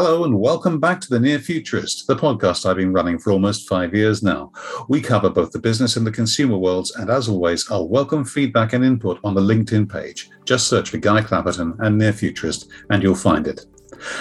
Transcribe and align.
Hello 0.00 0.22
and 0.22 0.38
welcome 0.38 0.78
back 0.78 1.00
to 1.00 1.08
The 1.08 1.18
Near 1.18 1.40
Futurist, 1.40 2.06
the 2.06 2.14
podcast 2.14 2.64
I've 2.64 2.76
been 2.76 2.92
running 2.92 3.18
for 3.18 3.32
almost 3.32 3.68
five 3.68 3.92
years 3.92 4.22
now. 4.22 4.52
We 4.88 5.00
cover 5.00 5.28
both 5.28 5.50
the 5.50 5.58
business 5.58 5.96
and 5.96 6.06
the 6.06 6.12
consumer 6.12 6.56
worlds, 6.56 6.94
and 6.94 7.10
as 7.10 7.28
always, 7.28 7.68
I'll 7.68 7.88
welcome 7.88 8.24
feedback 8.24 8.74
and 8.74 8.84
input 8.84 9.18
on 9.24 9.34
the 9.34 9.40
LinkedIn 9.40 9.90
page. 9.90 10.30
Just 10.44 10.68
search 10.68 10.90
for 10.90 10.98
Guy 10.98 11.22
Clapperton 11.22 11.76
and 11.80 11.98
Near 11.98 12.12
Futurist, 12.12 12.68
and 12.90 13.02
you'll 13.02 13.16
find 13.16 13.48
it. 13.48 13.66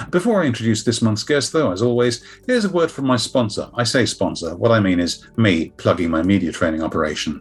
Before 0.10 0.42
I 0.42 0.48
introduce 0.48 0.84
this 0.84 1.04
month's 1.04 1.24
guest, 1.24 1.54
though, 1.54 1.72
as 1.72 1.84
always, 1.84 2.24
here's 2.48 2.66
a 2.66 2.70
word 2.70 2.90
from 2.90 3.06
my 3.06 3.16
sponsor. 3.16 3.70
I 3.76 3.84
say 3.84 4.08
sponsor, 4.08 4.56
what 4.56 4.72
I 4.72 4.80
mean 4.80 5.00
is 5.00 5.28
me 5.38 5.74
plugging 5.78 6.10
my 6.10 6.24
media 6.24 6.52
training 6.52 6.82
operation. 6.82 7.40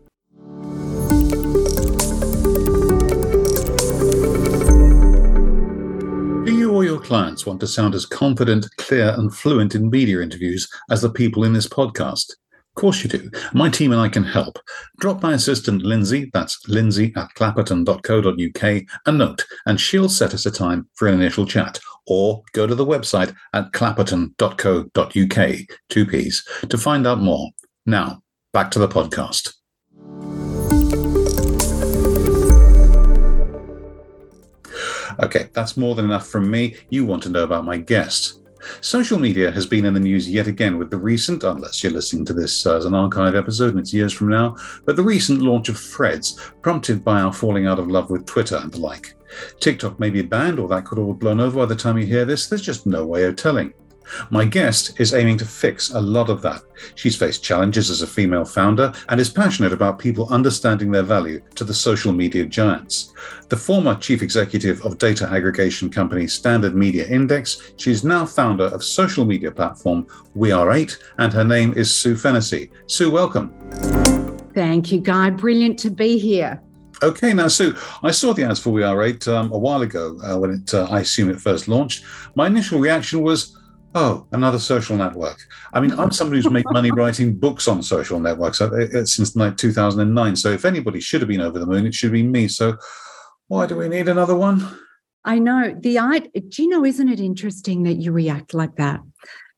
Clients 7.07 7.47
want 7.47 7.61
to 7.61 7.69
sound 7.69 7.95
as 7.95 8.05
confident, 8.05 8.67
clear, 8.79 9.15
and 9.17 9.33
fluent 9.33 9.77
in 9.77 9.89
media 9.89 10.21
interviews 10.21 10.69
as 10.91 11.03
the 11.03 11.09
people 11.11 11.45
in 11.45 11.53
this 11.53 11.69
podcast? 11.69 12.33
Of 12.53 12.75
course 12.75 13.05
you 13.05 13.09
do. 13.09 13.31
My 13.55 13.71
team 13.71 13.93
and 13.93 14.01
I 14.01 14.09
can 14.09 14.25
help. 14.25 14.59
Drop 14.99 15.23
my 15.23 15.35
assistant 15.35 15.83
Lindsay, 15.83 16.29
that's 16.33 16.59
lindsay 16.69 17.13
at 17.17 17.29
clapperton.co.uk, 17.37 18.83
a 19.07 19.13
note, 19.13 19.47
and 19.67 19.81
she'll 19.81 20.09
set 20.09 20.35
us 20.35 20.45
a 20.47 20.51
time 20.51 20.89
for 20.95 21.07
an 21.07 21.15
initial 21.15 21.47
chat. 21.47 21.79
Or 22.09 22.43
go 22.53 22.67
to 22.67 22.75
the 22.75 22.85
website 22.85 23.35
at 23.55 23.73
clapperton.co.uk, 23.73 25.59
two 25.89 26.07
P's, 26.07 26.45
to 26.69 26.77
find 26.77 27.07
out 27.07 27.21
more. 27.21 27.51
Now, 27.87 28.23
back 28.53 28.71
to 28.73 28.79
the 28.79 28.89
podcast. 28.89 29.56
Okay, 35.23 35.49
that's 35.53 35.77
more 35.77 35.95
than 35.95 36.05
enough 36.05 36.27
from 36.27 36.51
me. 36.51 36.77
You 36.91 37.05
want 37.05 37.23
to 37.25 37.29
know 37.29 37.45
about 37.45 37.65
my 37.65 37.79
guest. 37.79 38.41
Social 38.81 39.19
media 39.19 39.51
has 39.51 39.67
been 39.67 39.85
in 39.85 39.95
the 39.95 40.01
news 40.01 40.29
yet 40.29 40.47
again 40.47 40.79
with 40.79 40.91
the 40.91 40.97
recent, 40.97 41.45
unless 41.45 41.83
you're 41.83 41.93
listening 41.93 42.25
to 42.27 42.33
this 42.33 42.67
as 42.67 42.85
an 42.85 42.95
archive 42.95 43.35
episode 43.35 43.71
and 43.71 43.81
it's 43.81 43.95
years 43.95 44.13
from 44.13 44.29
now, 44.29 44.57
but 44.85 44.97
the 44.97 45.03
recent 45.03 45.41
launch 45.41 45.69
of 45.69 45.79
Threads, 45.79 46.41
prompted 46.63 47.05
by 47.05 47.21
our 47.21 47.33
falling 47.33 47.67
out 47.67 47.79
of 47.79 47.89
love 47.89 48.11
with 48.11 48.27
Twitter 48.27 48.57
and 48.57 48.73
the 48.73 48.79
like. 48.79 49.15
TikTok 49.61 50.01
may 50.01 50.11
be 50.11 50.23
banned 50.23 50.59
or 50.59 50.69
that 50.69 50.85
could 50.85 50.99
all 50.99 51.13
have 51.13 51.19
blown 51.19 51.41
over 51.41 51.59
by 51.59 51.67
the 51.67 51.77
time 51.77 51.99
you 51.99 52.07
hear 52.07 52.25
this, 52.25 52.49
there's 52.49 52.63
just 52.63 52.87
no 52.87 53.05
way 53.07 53.25
of 53.25 53.37
telling. 53.37 53.73
My 54.31 54.45
guest 54.45 54.99
is 55.01 55.15
aiming 55.15 55.39
to 55.39 55.45
fix 55.45 55.91
a 55.91 56.01
lot 56.01 56.29
of 56.29 56.43
that. 56.43 56.63
She's 56.95 57.17
faced 57.17 57.43
challenges 57.43 57.91
as 57.91 58.03
a 58.03 58.07
female 58.07 58.45
founder 58.45 58.93
and 59.09 59.21
is 59.21 59.31
passionate 59.31 59.73
about 59.73 59.99
people 59.99 60.29
understanding 60.29 60.91
their 60.91 61.03
value 61.03 61.41
to 61.55 61.65
the 61.65 61.75
social 61.75 62.13
media 62.13 62.47
giants. 62.47 63.13
The 63.49 63.57
former 63.57 63.95
chief 63.95 64.23
executive 64.23 64.85
of 64.85 64.99
data 64.99 65.29
aggregation 65.29 65.91
company 65.91 66.27
Standard 66.27 66.75
Media 66.75 67.07
Index, 67.07 67.73
she's 67.77 68.05
now 68.05 68.27
founder 68.27 68.65
of 68.65 68.85
social 68.85 69.25
media 69.25 69.51
platform 69.51 70.07
We 70.35 70.53
Are 70.53 70.73
Eight, 70.73 70.99
and 71.19 71.33
her 71.33 71.45
name 71.45 71.73
is 71.75 71.95
Sue 71.95 72.17
Fennessy. 72.17 72.71
Sue, 72.87 73.11
welcome. 73.11 73.53
Thank 74.55 74.91
you, 74.91 75.01
Guy. 75.01 75.31
Brilliant 75.31 75.79
to 75.81 75.91
be 75.91 76.19
here. 76.19 76.63
Okay, 77.03 77.35
now 77.35 77.49
Sue, 77.49 77.77
I 78.03 78.11
saw 78.11 78.33
the 78.33 78.45
ads 78.45 78.59
for 78.59 78.71
We 78.71 78.83
Are 78.83 79.03
Eight 79.03 79.29
um, 79.29 79.53
a 79.53 79.59
while 79.59 79.83
ago 79.83 80.19
uh, 80.25 80.39
when 80.39 80.51
it, 80.51 80.73
uh, 80.73 80.87
I 80.91 81.01
assume 81.01 81.29
it 81.29 81.39
first 81.39 81.69
launched. 81.69 82.05
My 82.35 82.47
initial 82.47 82.79
reaction 82.79 83.21
was, 83.21 83.55
Oh, 83.95 84.27
another 84.33 84.59
social 84.59 84.97
network. 84.97 85.39
I 85.73 85.81
mean, 85.81 85.93
I'm 85.93 86.11
somebody 86.11 86.43
who's 86.43 86.53
made 86.53 86.67
money 86.71 86.91
writing 86.91 87.35
books 87.35 87.67
on 87.67 87.83
social 87.83 88.21
networks 88.21 88.61
uh, 88.61 88.71
uh, 88.71 89.05
since 89.07 89.33
2009. 89.33 90.37
So 90.37 90.51
if 90.51 90.65
anybody 90.65 91.01
should 91.01 91.23
have 91.23 91.29
been 91.29 91.41
over 91.41 91.59
the 91.59 91.67
moon, 91.67 91.87
it 91.87 91.95
should 91.95 92.13
be 92.13 92.23
me. 92.23 92.49
So 92.49 92.77
why 93.49 93.67
do 93.67 93.77
we 93.77 93.89
need 93.89 94.09
another 94.09 94.35
one? 94.35 94.67
I 95.25 95.39
know. 95.39 95.75
The 95.79 95.99
I 95.99 96.19
do 96.19 96.63
you 96.63 96.69
know, 96.69 96.85
isn't 96.85 97.09
it 97.09 97.21
interesting 97.21 97.83
that 97.83 97.95
you 97.95 98.13
react 98.13 98.55
like 98.55 98.77
that? 98.77 99.01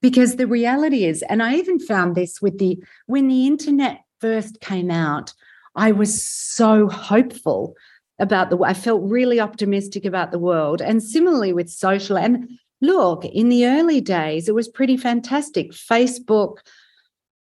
Because 0.01 0.37
the 0.37 0.47
reality 0.47 1.05
is, 1.05 1.23
and 1.23 1.43
I 1.43 1.57
even 1.57 1.81
found 1.81 2.15
this 2.15 2.41
with 2.41 2.59
the 2.59 2.83
when 3.07 3.29
the 3.29 3.47
internet 3.47 4.01
first 4.21 4.61
came 4.61 4.91
out, 4.91 5.35
I 5.75 5.93
was 5.93 6.23
so 6.23 6.89
hopeful 6.89 7.75
about 8.19 8.51
the 8.51 8.59
I 8.65 8.75
felt 8.75 9.03
really 9.03 9.41
optimistic 9.41 10.05
about 10.05 10.33
the 10.33 10.39
world. 10.39 10.81
And 10.81 11.03
similarly 11.03 11.53
with 11.53 11.71
social 11.71 12.17
and 12.17 12.49
look, 12.81 13.25
in 13.25 13.49
the 13.49 13.67
early 13.67 14.01
days, 14.01 14.49
it 14.49 14.55
was 14.55 14.69
pretty 14.69 14.97
fantastic. 14.97 15.73
Facebook, 15.73 16.59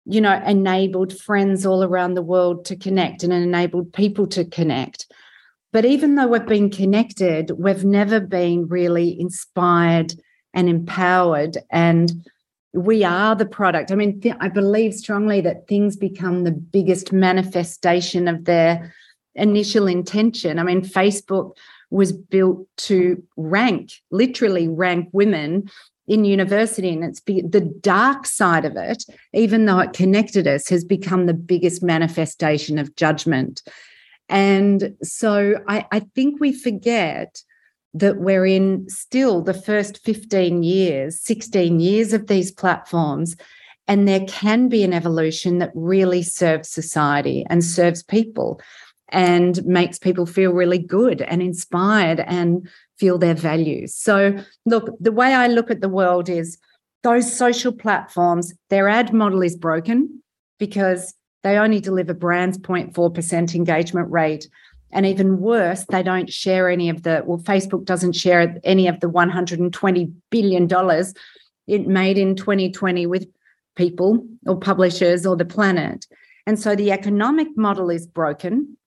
you 0.05 0.21
know, 0.21 0.41
enabled 0.45 1.17
friends 1.17 1.65
all 1.65 1.83
around 1.83 2.13
the 2.13 2.21
world 2.21 2.65
to 2.65 2.75
connect 2.75 3.23
and 3.23 3.31
enabled 3.31 3.93
people 3.93 4.27
to 4.27 4.45
connect. 4.45 5.11
But 5.71 5.85
even 5.85 6.15
though 6.15 6.27
we've 6.27 6.45
been 6.45 6.69
connected, 6.69 7.51
we've 7.51 7.85
never 7.85 8.19
been 8.19 8.67
really 8.67 9.19
inspired 9.19 10.13
and 10.53 10.67
empowered. 10.67 11.57
And 11.71 12.27
we 12.73 13.03
are 13.03 13.35
the 13.35 13.45
product. 13.45 13.91
I 13.91 13.95
mean, 13.95 14.19
th- 14.19 14.35
I 14.39 14.49
believe 14.49 14.93
strongly 14.93 15.39
that 15.41 15.67
things 15.67 15.95
become 15.95 16.43
the 16.43 16.51
biggest 16.51 17.13
manifestation 17.13 18.27
of 18.27 18.45
their 18.45 18.93
initial 19.35 19.87
intention. 19.87 20.59
I 20.59 20.63
mean, 20.63 20.81
Facebook 20.81 21.55
was 21.91 22.12
built 22.12 22.66
to 22.78 23.22
rank, 23.38 23.91
literally 24.09 24.68
rank 24.68 25.09
women 25.12 25.69
in 26.07 26.25
university. 26.25 26.90
And 26.90 27.03
it's 27.03 27.19
be, 27.19 27.41
the 27.41 27.62
dark 27.62 28.25
side 28.25 28.66
of 28.66 28.75
it, 28.75 29.03
even 29.34 29.66
though 29.66 29.79
it 29.79 29.94
connected 29.94 30.47
us, 30.47 30.68
has 30.69 30.84
become 30.84 31.25
the 31.25 31.34
biggest 31.34 31.84
manifestation 31.84 32.79
of 32.79 32.96
judgment. 32.96 33.62
And 34.28 34.96
so 35.03 35.56
I, 35.68 35.85
I 35.91 36.00
think 36.16 36.40
we 36.40 36.53
forget 36.53 37.41
that 37.94 38.18
we're 38.18 38.46
in 38.46 38.90
still 38.90 39.41
the 39.41 39.53
first 39.53 39.97
15 40.03 40.63
years, 40.63 41.19
16 41.19 41.79
years 41.81 42.13
of 42.13 42.28
these 42.28 42.52
platforms. 42.52 43.35
And 43.88 44.08
there 44.08 44.25
can 44.28 44.69
be 44.69 44.84
an 44.84 44.94
evolution 44.94 45.58
that 45.58 45.72
really 45.75 46.23
serves 46.23 46.69
society 46.69 47.46
and 47.50 47.63
serves 47.63 48.03
people 48.03 48.62
and 49.11 49.63
makes 49.66 49.99
people 49.99 50.25
feel 50.25 50.51
really 50.51 50.77
good 50.77 51.22
and 51.22 51.41
inspired 51.41 52.22
and 52.22 52.67
feel 52.97 53.17
their 53.17 53.33
values. 53.33 53.94
So, 53.94 54.38
look, 54.66 54.89
the 54.99 55.11
way 55.11 55.33
I 55.33 55.47
look 55.47 55.69
at 55.69 55.81
the 55.81 55.89
world 55.89 56.29
is 56.29 56.57
those 57.03 57.31
social 57.31 57.72
platforms, 57.72 58.53
their 58.69 58.88
ad 58.88 59.13
model 59.13 59.41
is 59.41 59.55
broken 59.55 60.22
because 60.59 61.13
they 61.44 61.57
only 61.57 61.79
deliver 61.79 62.13
brands 62.13 62.57
0.4% 62.59 63.55
engagement 63.55 64.11
rate. 64.11 64.47
And 64.91 65.05
even 65.05 65.39
worse, 65.39 65.85
they 65.85 66.03
don't 66.03 66.31
share 66.31 66.69
any 66.69 66.89
of 66.89 67.03
the, 67.03 67.23
well, 67.25 67.39
Facebook 67.39 67.85
doesn't 67.85 68.13
share 68.13 68.59
any 68.63 68.88
of 68.88 68.99
the 68.99 69.07
$120 69.07 70.13
billion 70.29 70.69
it 71.67 71.88
made 71.88 72.17
in 72.17 72.35
2020 72.35 73.05
with 73.07 73.28
people 73.75 74.25
or 74.45 74.59
publishers 74.59 75.25
or 75.25 75.35
the 75.35 75.45
planet. 75.45 76.05
And 76.45 76.59
so 76.59 76.75
the 76.75 76.91
economic 76.91 77.47
model 77.55 77.89
is 77.89 78.05
broken. 78.05 78.78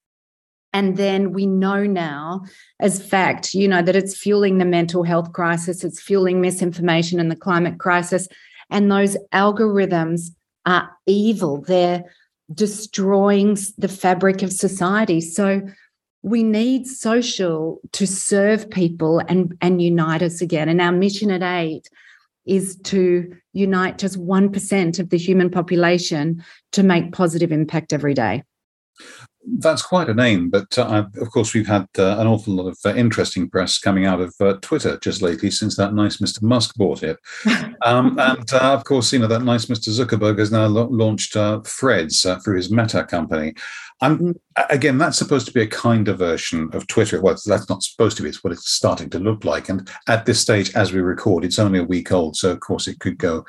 And 0.75 0.97
then 0.97 1.33
we 1.33 1.47
know 1.47 1.85
now 1.85 2.45
as 2.81 3.01
fact, 3.01 3.55
you 3.55 3.69
know, 3.69 3.81
that 3.81 3.95
it's 3.95 4.17
fueling 4.17 4.59
the 4.59 4.65
mental 4.65 5.05
health 5.05 5.33
crisis, 5.33 5.85
it's 5.85 6.03
fueling 6.03 6.41
misinformation 6.41 7.21
and 7.21 7.31
the 7.31 7.37
climate 7.37 7.79
crisis. 7.79 8.27
And 8.71 8.91
those 8.91 9.17
algorithms 9.33 10.31
are 10.67 10.91
evil. 11.07 11.63
They're 11.63 12.05
destroying 12.53 13.57
the 13.79 13.89
fabric 13.89 14.43
of 14.43 14.53
society. 14.53 15.21
So 15.21 15.63
we 16.23 16.43
need 16.43 16.89
social 16.89 17.81
to 17.93 18.07
serve 18.07 18.69
people 18.69 19.21
and, 19.29 19.57
and 19.61 19.81
unite 19.81 20.23
us 20.23 20.41
again. 20.41 20.69
And 20.69 20.81
our 20.81 20.93
mission 20.93 21.31
at 21.31 21.43
eight 21.43 21.89
is 22.47 22.77
to 22.85 23.33
unite 23.53 23.99
just 23.99 24.19
1% 24.19 24.99
of 24.99 25.11
the 25.11 25.19
human 25.19 25.51
population 25.51 26.43
to 26.73 26.83
make 26.83 27.13
positive 27.13 27.53
impact 27.53 27.93
every 27.93 28.15
day 28.15 28.43
that's 29.47 29.83
quite 29.83 30.09
a 30.09 30.15
name, 30.15 30.49
but 30.49 30.79
uh, 30.79 31.05
of 31.21 31.31
course 31.31 31.55
we've 31.55 31.67
had 31.67 31.87
uh, 31.99 32.17
an 32.19 32.27
awful 32.27 32.55
lot 32.55 32.69
of 32.69 32.79
uh, 32.85 32.95
interesting 32.95 33.49
press 33.49 33.79
coming 33.79 34.07
out 34.07 34.21
of 34.21 34.35
uh, 34.41 34.55
Twitter 34.63 34.99
just 34.99 35.23
lately 35.23 35.51
since 35.51 35.77
that 35.77 35.95
nice 35.95 36.19
Mr. 36.19 36.43
Musk 36.43 36.75
bought 36.77 37.03
it, 37.03 37.19
um, 37.85 38.19
and 38.19 38.53
uh, 38.53 38.73
of 38.73 38.85
course 38.85 39.13
you 39.13 39.19
know 39.19 39.27
that 39.27 39.43
nice 39.43 39.67
Mr. 39.67 39.89
Zuckerberg 39.89 40.39
has 40.39 40.51
now 40.51 40.67
lo- 40.67 40.89
launched 40.91 41.37
uh, 41.37 41.61
Threads 41.61 42.27
through 42.45 42.57
his 42.57 42.71
Meta 42.71 43.05
company. 43.05 43.55
Um, 44.01 44.35
again, 44.71 44.99
that's 44.99 45.17
supposed 45.17 45.47
to 45.47 45.53
be 45.53 45.63
a 45.63 45.67
kinder 45.67 46.15
version 46.15 46.69
of 46.73 46.87
Twitter. 46.89 47.21
Well, 47.21 47.37
that's 47.47 47.69
not 47.69 47.83
supposed 47.83 48.17
to 48.17 48.23
be. 48.23 48.29
It's 48.29 48.43
what 48.43 48.53
it's 48.53 48.69
starting 48.71 49.09
to 49.11 49.19
look 49.19 49.45
like. 49.45 49.69
And 49.69 49.89
at 50.09 50.27
this 50.27 50.41
stage, 50.41 50.75
as 50.75 50.93
we 50.93 51.01
record, 51.01 51.45
it's 51.45 51.61
only 51.61 51.79
a 51.79 51.85
week 51.85 52.13
old, 52.13 52.37
so 52.37 52.51
of 52.51 52.61
course 52.61 52.89
it 52.89 52.99
could 52.99 53.19
go 53.19 53.47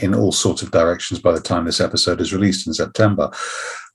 in 0.00 0.14
all 0.14 0.32
sorts 0.32 0.62
of 0.62 0.70
directions 0.70 1.20
by 1.20 1.32
the 1.32 1.40
time 1.40 1.64
this 1.64 1.80
episode 1.80 2.20
is 2.20 2.32
released 2.32 2.66
in 2.66 2.74
September. 2.74 3.30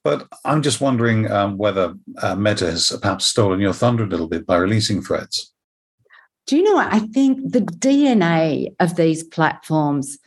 But 0.03 0.27
I'm 0.43 0.61
just 0.61 0.81
wondering 0.81 1.31
um, 1.31 1.57
whether 1.57 1.95
uh, 2.21 2.35
Meta 2.35 2.69
has 2.69 2.97
perhaps 3.01 3.25
stolen 3.25 3.61
your 3.61 3.73
thunder 3.73 4.03
a 4.03 4.07
little 4.07 4.27
bit 4.27 4.45
by 4.45 4.57
releasing 4.57 5.01
threads. 5.01 5.53
Do 6.45 6.57
you 6.57 6.63
know 6.63 6.73
what? 6.73 6.93
I 6.93 6.99
think 6.99 7.51
the 7.51 7.61
DNA 7.61 8.75
of 8.79 8.97
these 8.97 9.23
platforms 9.23 10.17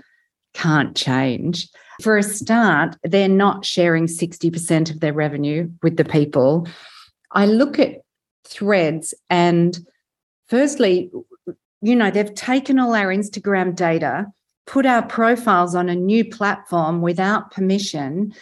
can't 0.54 0.96
change. 0.96 1.68
For 2.02 2.16
a 2.16 2.22
start, 2.22 2.96
they're 3.04 3.28
not 3.28 3.64
sharing 3.64 4.06
60% 4.06 4.90
of 4.90 5.00
their 5.00 5.12
revenue 5.12 5.70
with 5.82 5.96
the 5.96 6.04
people. 6.04 6.66
I 7.32 7.46
look 7.46 7.78
at 7.78 8.00
threads 8.44 9.12
and 9.28 9.78
firstly, 10.48 11.10
you 11.82 11.96
know, 11.96 12.10
they've 12.10 12.34
taken 12.34 12.78
all 12.78 12.94
our 12.94 13.08
Instagram 13.08 13.74
data, 13.74 14.26
put 14.66 14.86
our 14.86 15.02
profiles 15.02 15.74
on 15.74 15.88
a 15.88 15.94
new 15.94 16.24
platform 16.24 17.02
without 17.02 17.50
permission. 17.50 18.34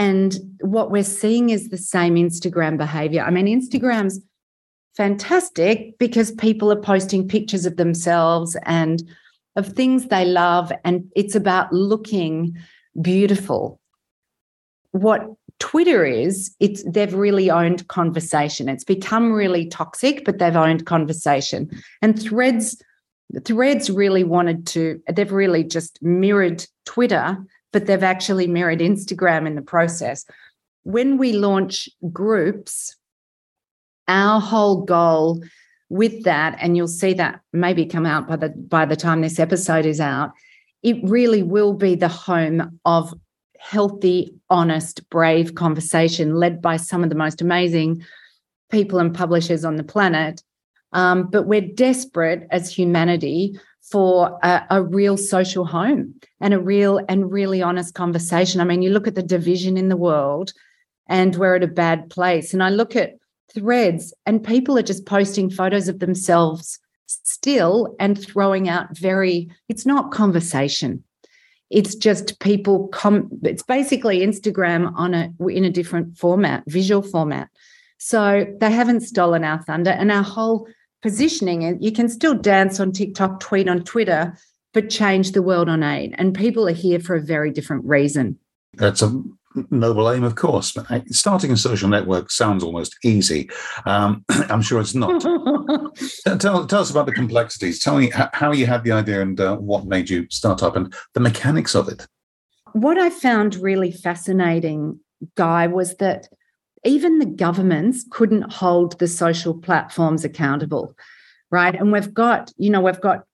And 0.00 0.38
what 0.62 0.90
we're 0.90 1.04
seeing 1.04 1.50
is 1.50 1.68
the 1.68 1.76
same 1.76 2.14
Instagram 2.14 2.78
behavior. 2.78 3.22
I 3.22 3.30
mean, 3.30 3.46
Instagram's 3.46 4.18
fantastic 4.96 5.98
because 5.98 6.32
people 6.32 6.72
are 6.72 6.80
posting 6.80 7.28
pictures 7.28 7.66
of 7.66 7.76
themselves 7.76 8.56
and 8.64 9.02
of 9.56 9.66
things 9.66 10.06
they 10.06 10.24
love, 10.24 10.72
and 10.84 11.04
it's 11.14 11.34
about 11.34 11.70
looking 11.72 12.56
beautiful. 13.02 13.78
What 14.92 15.26
Twitter 15.58 16.06
is, 16.06 16.56
it's 16.60 16.82
they've 16.84 17.12
really 17.12 17.50
owned 17.50 17.86
conversation. 17.88 18.70
It's 18.70 18.84
become 18.84 19.30
really 19.30 19.66
toxic, 19.66 20.24
but 20.24 20.38
they've 20.38 20.56
owned 20.56 20.86
conversation. 20.86 21.68
And 22.00 22.20
threads, 22.20 22.80
threads 23.44 23.90
really 23.90 24.24
wanted 24.24 24.66
to, 24.68 25.02
they've 25.12 25.30
really 25.30 25.62
just 25.62 26.02
mirrored 26.02 26.66
Twitter, 26.86 27.36
but 27.72 27.86
they've 27.86 28.02
actually 28.02 28.46
mirrored 28.46 28.80
Instagram 28.80 29.46
in 29.46 29.54
the 29.54 29.62
process. 29.62 30.24
When 30.82 31.18
we 31.18 31.32
launch 31.32 31.88
groups, 32.12 32.96
our 34.08 34.40
whole 34.40 34.82
goal 34.84 35.42
with 35.88 36.24
that, 36.24 36.56
and 36.60 36.76
you'll 36.76 36.88
see 36.88 37.12
that 37.14 37.40
maybe 37.52 37.86
come 37.86 38.06
out 38.06 38.28
by 38.28 38.36
the 38.36 38.48
by 38.48 38.84
the 38.84 38.96
time 38.96 39.20
this 39.20 39.38
episode 39.38 39.86
is 39.86 40.00
out, 40.00 40.32
it 40.82 40.96
really 41.02 41.42
will 41.42 41.74
be 41.74 41.94
the 41.94 42.08
home 42.08 42.80
of 42.84 43.12
healthy, 43.58 44.34
honest, 44.48 45.08
brave 45.10 45.54
conversation 45.54 46.34
led 46.34 46.62
by 46.62 46.76
some 46.76 47.04
of 47.04 47.10
the 47.10 47.16
most 47.16 47.42
amazing 47.42 48.02
people 48.70 48.98
and 48.98 49.14
publishers 49.14 49.64
on 49.64 49.76
the 49.76 49.84
planet. 49.84 50.42
Um, 50.92 51.28
but 51.30 51.46
we're 51.46 51.60
desperate 51.60 52.48
as 52.50 52.74
humanity 52.74 53.58
for 53.90 54.38
a, 54.42 54.62
a, 54.70 54.82
real 54.82 55.16
social 55.16 55.64
home 55.64 56.14
and 56.40 56.54
a 56.54 56.60
real 56.60 57.00
and 57.08 57.32
really 57.32 57.60
honest 57.60 57.94
conversation. 57.94 58.60
I 58.60 58.64
mean, 58.64 58.82
you 58.82 58.90
look 58.90 59.08
at 59.08 59.14
the 59.14 59.22
division 59.22 59.76
in 59.76 59.88
the 59.88 59.96
world 59.96 60.52
and 61.08 61.34
we're 61.34 61.56
at 61.56 61.64
a 61.64 61.68
bad 61.68 62.08
place. 62.08 62.54
And 62.54 62.62
I 62.62 62.70
look 62.70 62.94
at 62.94 63.16
threads 63.52 64.14
and 64.26 64.44
people 64.44 64.78
are 64.78 64.82
just 64.82 65.06
posting 65.06 65.50
photos 65.50 65.88
of 65.88 65.98
themselves 65.98 66.78
still 67.06 67.96
and 67.98 68.22
throwing 68.22 68.68
out 68.68 68.96
very, 68.96 69.50
it's 69.68 69.84
not 69.84 70.12
conversation 70.12 71.02
it's 71.70 71.94
just 71.94 72.38
people 72.40 72.88
come 72.88 73.28
it's 73.44 73.62
basically 73.62 74.20
instagram 74.20 74.92
on 74.96 75.14
a 75.14 75.32
in 75.48 75.64
a 75.64 75.70
different 75.70 76.18
format 76.18 76.64
visual 76.66 77.00
format 77.00 77.48
so 77.98 78.46
they 78.60 78.70
haven't 78.70 79.02
stolen 79.02 79.44
our 79.44 79.62
thunder 79.62 79.90
and 79.90 80.10
our 80.10 80.22
whole 80.22 80.66
positioning 81.02 81.64
and 81.64 81.82
you 81.82 81.92
can 81.92 82.08
still 82.08 82.34
dance 82.34 82.80
on 82.80 82.92
tiktok 82.92 83.40
tweet 83.40 83.68
on 83.68 83.82
twitter 83.82 84.36
but 84.72 84.90
change 84.90 85.32
the 85.32 85.42
world 85.42 85.68
on 85.68 85.82
eight 85.82 86.14
and 86.18 86.34
people 86.34 86.68
are 86.68 86.72
here 86.72 87.00
for 87.00 87.16
a 87.16 87.20
very 87.20 87.50
different 87.50 87.84
reason 87.84 88.38
that's 88.74 89.02
a 89.02 89.22
noble 89.70 90.10
aim, 90.10 90.24
of 90.24 90.34
course. 90.34 90.72
But 90.72 91.08
starting 91.08 91.50
a 91.50 91.56
social 91.56 91.88
network 91.88 92.30
sounds 92.30 92.62
almost 92.62 92.96
easy. 93.04 93.50
Um, 93.86 94.24
I'm 94.28 94.62
sure 94.62 94.80
it's 94.80 94.94
not. 94.94 95.20
tell, 96.40 96.66
tell, 96.66 96.80
us 96.80 96.90
about 96.90 97.06
the 97.06 97.12
complexities. 97.12 97.80
Tell 97.80 97.98
me 97.98 98.12
how 98.32 98.52
you 98.52 98.66
had 98.66 98.84
the 98.84 98.92
idea 98.92 99.22
and 99.22 99.40
uh, 99.40 99.56
what 99.56 99.86
made 99.86 100.08
you 100.08 100.26
start 100.30 100.62
up 100.62 100.76
and 100.76 100.92
the 101.14 101.20
mechanics 101.20 101.74
of 101.74 101.88
it. 101.88 102.06
What 102.72 102.98
I 102.98 103.10
found 103.10 103.56
really 103.56 103.90
fascinating, 103.90 105.00
Guy, 105.34 105.66
was 105.66 105.96
that 105.96 106.28
even 106.84 107.18
the 107.18 107.26
governments 107.26 108.04
couldn't 108.10 108.52
hold 108.52 108.98
the 108.98 109.08
social 109.08 109.54
platforms 109.54 110.24
accountable, 110.24 110.96
right? 111.50 111.74
And 111.74 111.92
we've 111.92 112.12
got, 112.14 112.52
you 112.56 112.70
know, 112.70 112.80
we've 112.80 113.00
got 113.00 113.24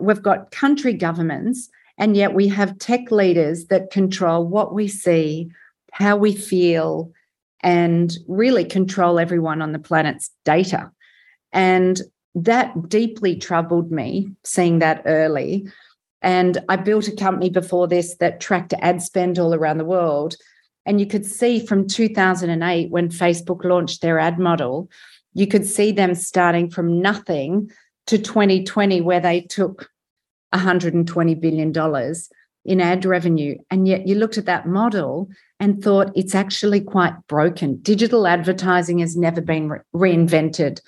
we've 0.00 0.22
got 0.22 0.50
country 0.52 0.92
governments 0.92 1.68
and 1.98 2.16
yet 2.16 2.34
we 2.34 2.48
have 2.48 2.78
tech 2.78 3.10
leaders 3.10 3.66
that 3.66 3.90
control 3.90 4.46
what 4.46 4.74
we 4.74 4.88
see, 4.88 5.50
how 5.92 6.16
we 6.16 6.34
feel, 6.34 7.10
and 7.60 8.16
really 8.28 8.64
control 8.64 9.18
everyone 9.18 9.62
on 9.62 9.72
the 9.72 9.78
planet's 9.78 10.30
data. 10.44 10.90
And 11.52 12.00
that 12.34 12.88
deeply 12.88 13.36
troubled 13.36 13.90
me, 13.90 14.28
seeing 14.44 14.78
that 14.78 15.02
early. 15.04 15.68
And 16.22 16.58
I 16.68 16.76
built 16.76 17.08
a 17.08 17.16
company 17.16 17.50
before 17.50 17.88
this 17.88 18.16
that 18.16 18.40
tracked 18.40 18.74
ad 18.80 19.02
spend 19.02 19.38
all 19.38 19.54
around 19.54 19.78
the 19.78 19.84
world. 19.84 20.36
And 20.84 21.00
you 21.00 21.06
could 21.06 21.24
see 21.24 21.64
from 21.64 21.86
2008, 21.86 22.90
when 22.90 23.08
Facebook 23.08 23.64
launched 23.64 24.02
their 24.02 24.18
ad 24.18 24.38
model, 24.38 24.90
you 25.34 25.46
could 25.46 25.66
see 25.66 25.92
them 25.92 26.14
starting 26.14 26.70
from 26.70 27.00
nothing 27.00 27.70
to 28.06 28.18
2020, 28.18 29.00
where 29.00 29.20
they 29.20 29.42
took 29.42 29.88
$120 30.54 31.40
billion 31.40 31.72
in 32.64 32.80
ad 32.80 33.04
revenue. 33.04 33.56
And 33.70 33.88
yet 33.88 34.06
you 34.06 34.14
looked 34.14 34.38
at 34.38 34.46
that 34.46 34.66
model 34.66 35.28
and 35.58 35.82
thought 35.82 36.12
it's 36.14 36.34
actually 36.34 36.80
quite 36.80 37.14
broken. 37.28 37.80
Digital 37.82 38.26
advertising 38.26 38.98
has 38.98 39.16
never 39.16 39.40
been 39.40 39.68
re- 39.68 39.80
reinvented. 39.94 40.80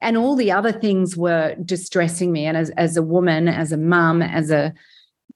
And 0.00 0.16
all 0.16 0.34
the 0.34 0.50
other 0.50 0.72
things 0.72 1.16
were 1.16 1.54
distressing 1.64 2.32
me. 2.32 2.46
And 2.46 2.56
as, 2.56 2.70
as 2.70 2.96
a 2.96 3.02
woman, 3.02 3.48
as 3.48 3.70
a 3.72 3.76
mum, 3.76 4.22
as 4.22 4.50
a 4.50 4.72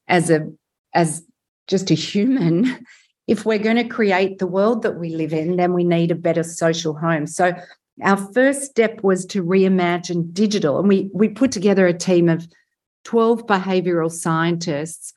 as 0.08 0.30
a 0.30 0.50
as 0.94 1.24
just 1.66 1.90
a 1.90 1.94
human, 1.94 2.84
if 3.26 3.46
we're 3.46 3.58
going 3.58 3.76
to 3.76 3.88
create 3.88 4.38
the 4.38 4.46
world 4.46 4.82
that 4.82 4.98
we 4.98 5.16
live 5.16 5.32
in, 5.32 5.56
then 5.56 5.72
we 5.72 5.84
need 5.84 6.10
a 6.10 6.16
better 6.16 6.42
social 6.42 6.94
home. 6.94 7.26
So 7.26 7.54
our 8.02 8.16
first 8.32 8.62
step 8.62 9.02
was 9.02 9.24
to 9.26 9.42
reimagine 9.42 10.32
digital. 10.32 10.78
And 10.78 10.88
we 10.88 11.10
we 11.14 11.28
put 11.28 11.52
together 11.52 11.86
a 11.86 11.96
team 11.96 12.28
of 12.28 12.46
12 13.04 13.46
behavioral 13.46 14.10
scientists 14.10 15.12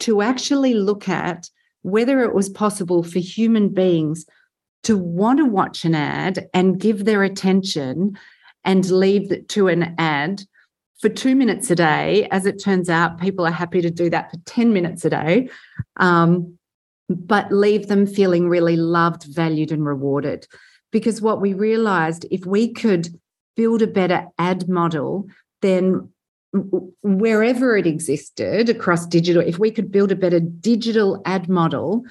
to 0.00 0.22
actually 0.22 0.74
look 0.74 1.08
at 1.08 1.50
whether 1.82 2.22
it 2.22 2.34
was 2.34 2.48
possible 2.48 3.02
for 3.02 3.18
human 3.18 3.68
beings 3.68 4.26
to 4.84 4.96
want 4.96 5.38
to 5.38 5.44
watch 5.44 5.84
an 5.84 5.94
ad 5.94 6.48
and 6.54 6.80
give 6.80 7.04
their 7.04 7.22
attention 7.22 8.18
and 8.64 8.90
leave 8.90 9.46
to 9.48 9.68
an 9.68 9.94
ad 9.98 10.42
for 10.98 11.08
two 11.08 11.34
minutes 11.34 11.70
a 11.70 11.74
day. 11.74 12.28
As 12.30 12.46
it 12.46 12.62
turns 12.62 12.88
out, 12.88 13.20
people 13.20 13.46
are 13.46 13.50
happy 13.50 13.80
to 13.82 13.90
do 13.90 14.08
that 14.10 14.30
for 14.30 14.38
10 14.46 14.72
minutes 14.72 15.04
a 15.04 15.10
day, 15.10 15.48
um, 15.98 16.58
but 17.08 17.52
leave 17.52 17.88
them 17.88 18.06
feeling 18.06 18.48
really 18.48 18.76
loved, 18.76 19.24
valued, 19.24 19.72
and 19.72 19.84
rewarded. 19.84 20.46
Because 20.90 21.20
what 21.20 21.40
we 21.40 21.52
realized 21.52 22.26
if 22.30 22.46
we 22.46 22.72
could 22.72 23.08
build 23.56 23.82
a 23.82 23.86
better 23.86 24.26
ad 24.38 24.68
model, 24.68 25.26
then 25.62 26.08
wherever 27.02 27.76
it 27.76 27.86
existed 27.86 28.68
across 28.68 29.06
digital, 29.06 29.42
if 29.42 29.58
we 29.58 29.70
could 29.70 29.90
build 29.90 30.12
a 30.12 30.16
better 30.16 30.40
digital 30.40 31.20
ad 31.24 31.48
model 31.48 32.04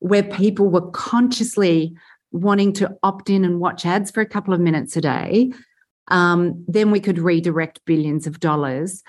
where 0.00 0.24
people 0.24 0.68
were 0.68 0.90
consciously 0.90 1.94
wanting 2.32 2.72
to 2.72 2.96
opt 3.02 3.30
in 3.30 3.44
and 3.44 3.60
watch 3.60 3.86
ads 3.86 4.10
for 4.10 4.20
a 4.20 4.26
couple 4.26 4.52
of 4.52 4.60
minutes 4.60 4.96
a 4.96 5.00
day, 5.00 5.52
um, 6.08 6.64
then 6.68 6.90
we 6.90 7.00
could 7.00 7.18
redirect 7.18 7.80
billions 7.84 8.26
of 8.26 8.40
dollars 8.40 9.02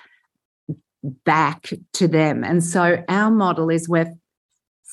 back 1.02 1.72
to 1.92 2.08
them. 2.08 2.44
And 2.44 2.64
so 2.64 3.02
our 3.08 3.30
model 3.30 3.70
is 3.70 3.88
where 3.88 4.14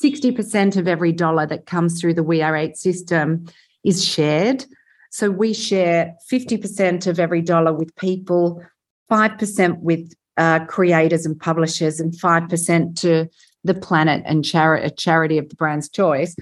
60% 0.03 0.77
of 0.77 0.87
every 0.87 1.11
dollar 1.11 1.45
that 1.45 1.65
comes 1.65 1.99
through 1.99 2.15
the 2.15 2.23
We 2.23 2.41
Are 2.41 2.55
Eight 2.55 2.77
system 2.77 3.45
is 3.83 4.03
shared. 4.03 4.65
So 5.11 5.31
we 5.31 5.53
share 5.53 6.13
50% 6.29 7.07
of 7.07 7.19
every 7.19 7.41
dollar 7.41 7.73
with 7.73 7.95
people 7.95 8.61
5% 9.09 9.79
with 9.79 10.13
uh, 10.37 10.65
creators 10.65 11.25
and 11.25 11.39
publishers, 11.39 11.99
and 11.99 12.13
5% 12.13 12.99
to 13.01 13.29
the 13.63 13.73
planet 13.73 14.23
and 14.25 14.43
chari- 14.43 14.83
a 14.83 14.89
charity 14.89 15.37
of 15.37 15.49
the 15.49 15.55
brand's 15.55 15.89
choice. 15.89 16.35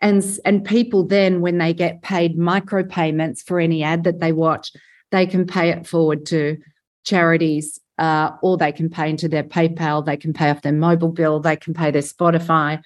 And, 0.00 0.24
and 0.44 0.64
people 0.64 1.06
then, 1.06 1.40
when 1.40 1.58
they 1.58 1.72
get 1.74 2.02
paid 2.02 2.38
micropayments 2.38 3.42
for 3.42 3.60
any 3.60 3.82
ad 3.82 4.04
that 4.04 4.18
they 4.18 4.32
watch, 4.32 4.72
they 5.10 5.26
can 5.26 5.46
pay 5.46 5.70
it 5.70 5.86
forward 5.86 6.26
to 6.26 6.56
charities 7.04 7.78
uh, 8.00 8.32
or 8.42 8.56
they 8.56 8.72
can 8.72 8.88
pay 8.88 9.10
into 9.10 9.28
their 9.28 9.44
PayPal, 9.44 10.04
they 10.04 10.16
can 10.16 10.32
pay 10.32 10.50
off 10.50 10.62
their 10.62 10.72
mobile 10.72 11.12
bill, 11.12 11.38
they 11.38 11.54
can 11.56 11.74
pay 11.74 11.90
their 11.90 12.02
Spotify. 12.02 12.82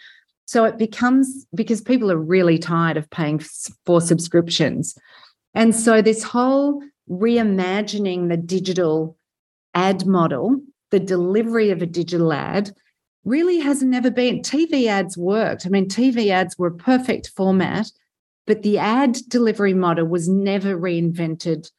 So 0.47 0.65
it 0.65 0.77
becomes 0.77 1.47
because 1.55 1.81
people 1.81 2.11
are 2.11 2.19
really 2.19 2.59
tired 2.59 2.97
of 2.97 3.09
paying 3.09 3.41
for 3.87 4.01
subscriptions. 4.01 4.99
And 5.55 5.75
so 5.75 6.03
this 6.03 6.25
whole 6.25 6.83
reimagining 7.09 8.29
the 8.29 8.37
digital 8.37 9.17
ad 9.73 10.05
model, 10.05 10.61
the 10.91 11.01
delivery 11.01 11.71
of 11.71 11.81
a 11.81 11.87
digital 11.87 12.33
ad, 12.33 12.73
really 13.25 13.61
has 13.61 13.83
never 13.83 14.11
been. 14.11 14.41
TV 14.41 14.87
ads 14.87 15.17
worked. 15.17 15.65
I 15.65 15.69
mean, 15.69 15.89
TV 15.89 16.31
ads 16.31 16.59
were 16.59 16.67
a 16.67 16.75
perfect 16.75 17.29
format, 17.29 17.91
but 18.47 18.63
the 18.63 18.79
ad 18.79 19.17
delivery 19.29 19.75
model 19.75 20.07
was 20.07 20.29
never 20.29 20.77
reinvented 20.77 21.71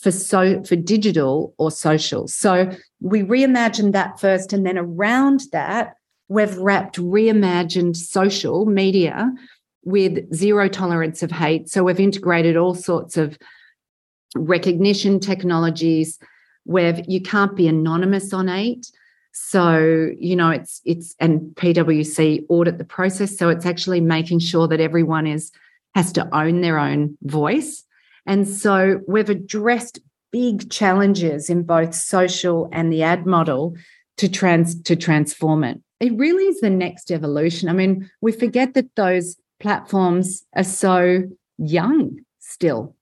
for 0.00 0.10
so 0.10 0.62
for 0.64 0.76
digital 0.76 1.54
or 1.58 1.70
social. 1.70 2.26
So 2.28 2.70
we 3.00 3.22
reimagined 3.22 3.92
that 3.92 4.18
first, 4.18 4.52
and 4.52 4.64
then 4.64 4.78
around 4.78 5.42
that, 5.52 5.94
we've 6.28 6.56
wrapped 6.56 6.96
reimagined 6.96 7.96
social 7.96 8.66
media 8.66 9.30
with 9.84 10.32
zero 10.34 10.68
tolerance 10.68 11.22
of 11.22 11.30
hate. 11.30 11.68
So 11.68 11.84
we've 11.84 12.00
integrated 12.00 12.56
all 12.56 12.74
sorts 12.74 13.16
of 13.16 13.38
recognition 14.36 15.20
technologies, 15.20 16.18
where 16.64 17.02
you 17.06 17.20
can't 17.20 17.56
be 17.56 17.66
anonymous 17.66 18.32
on 18.32 18.48
eight. 18.48 18.90
So, 19.32 20.10
you 20.18 20.36
know, 20.36 20.50
it's 20.50 20.80
it's 20.84 21.14
and 21.20 21.40
PwC 21.56 22.46
audit 22.48 22.78
the 22.78 22.84
process. 22.84 23.36
So 23.36 23.48
it's 23.48 23.66
actually 23.66 24.00
making 24.00 24.40
sure 24.40 24.66
that 24.68 24.80
everyone 24.80 25.26
is 25.26 25.52
has 25.94 26.12
to 26.12 26.28
own 26.34 26.60
their 26.60 26.78
own 26.78 27.16
voice. 27.22 27.84
And 28.30 28.46
so 28.46 29.00
we've 29.08 29.28
addressed 29.28 29.98
big 30.30 30.70
challenges 30.70 31.50
in 31.50 31.64
both 31.64 31.92
social 31.96 32.68
and 32.70 32.92
the 32.92 33.02
ad 33.02 33.26
model 33.26 33.74
to 34.18 34.28
trans 34.28 34.80
to 34.82 34.94
transform 34.94 35.64
it. 35.64 35.80
It 35.98 36.16
really 36.16 36.44
is 36.44 36.60
the 36.60 36.70
next 36.70 37.10
evolution. 37.10 37.68
I 37.68 37.72
mean, 37.72 38.08
we 38.20 38.30
forget 38.30 38.74
that 38.74 38.94
those 38.94 39.36
platforms 39.58 40.46
are 40.54 40.62
so 40.62 41.24
young 41.58 42.20
still. 42.38 42.94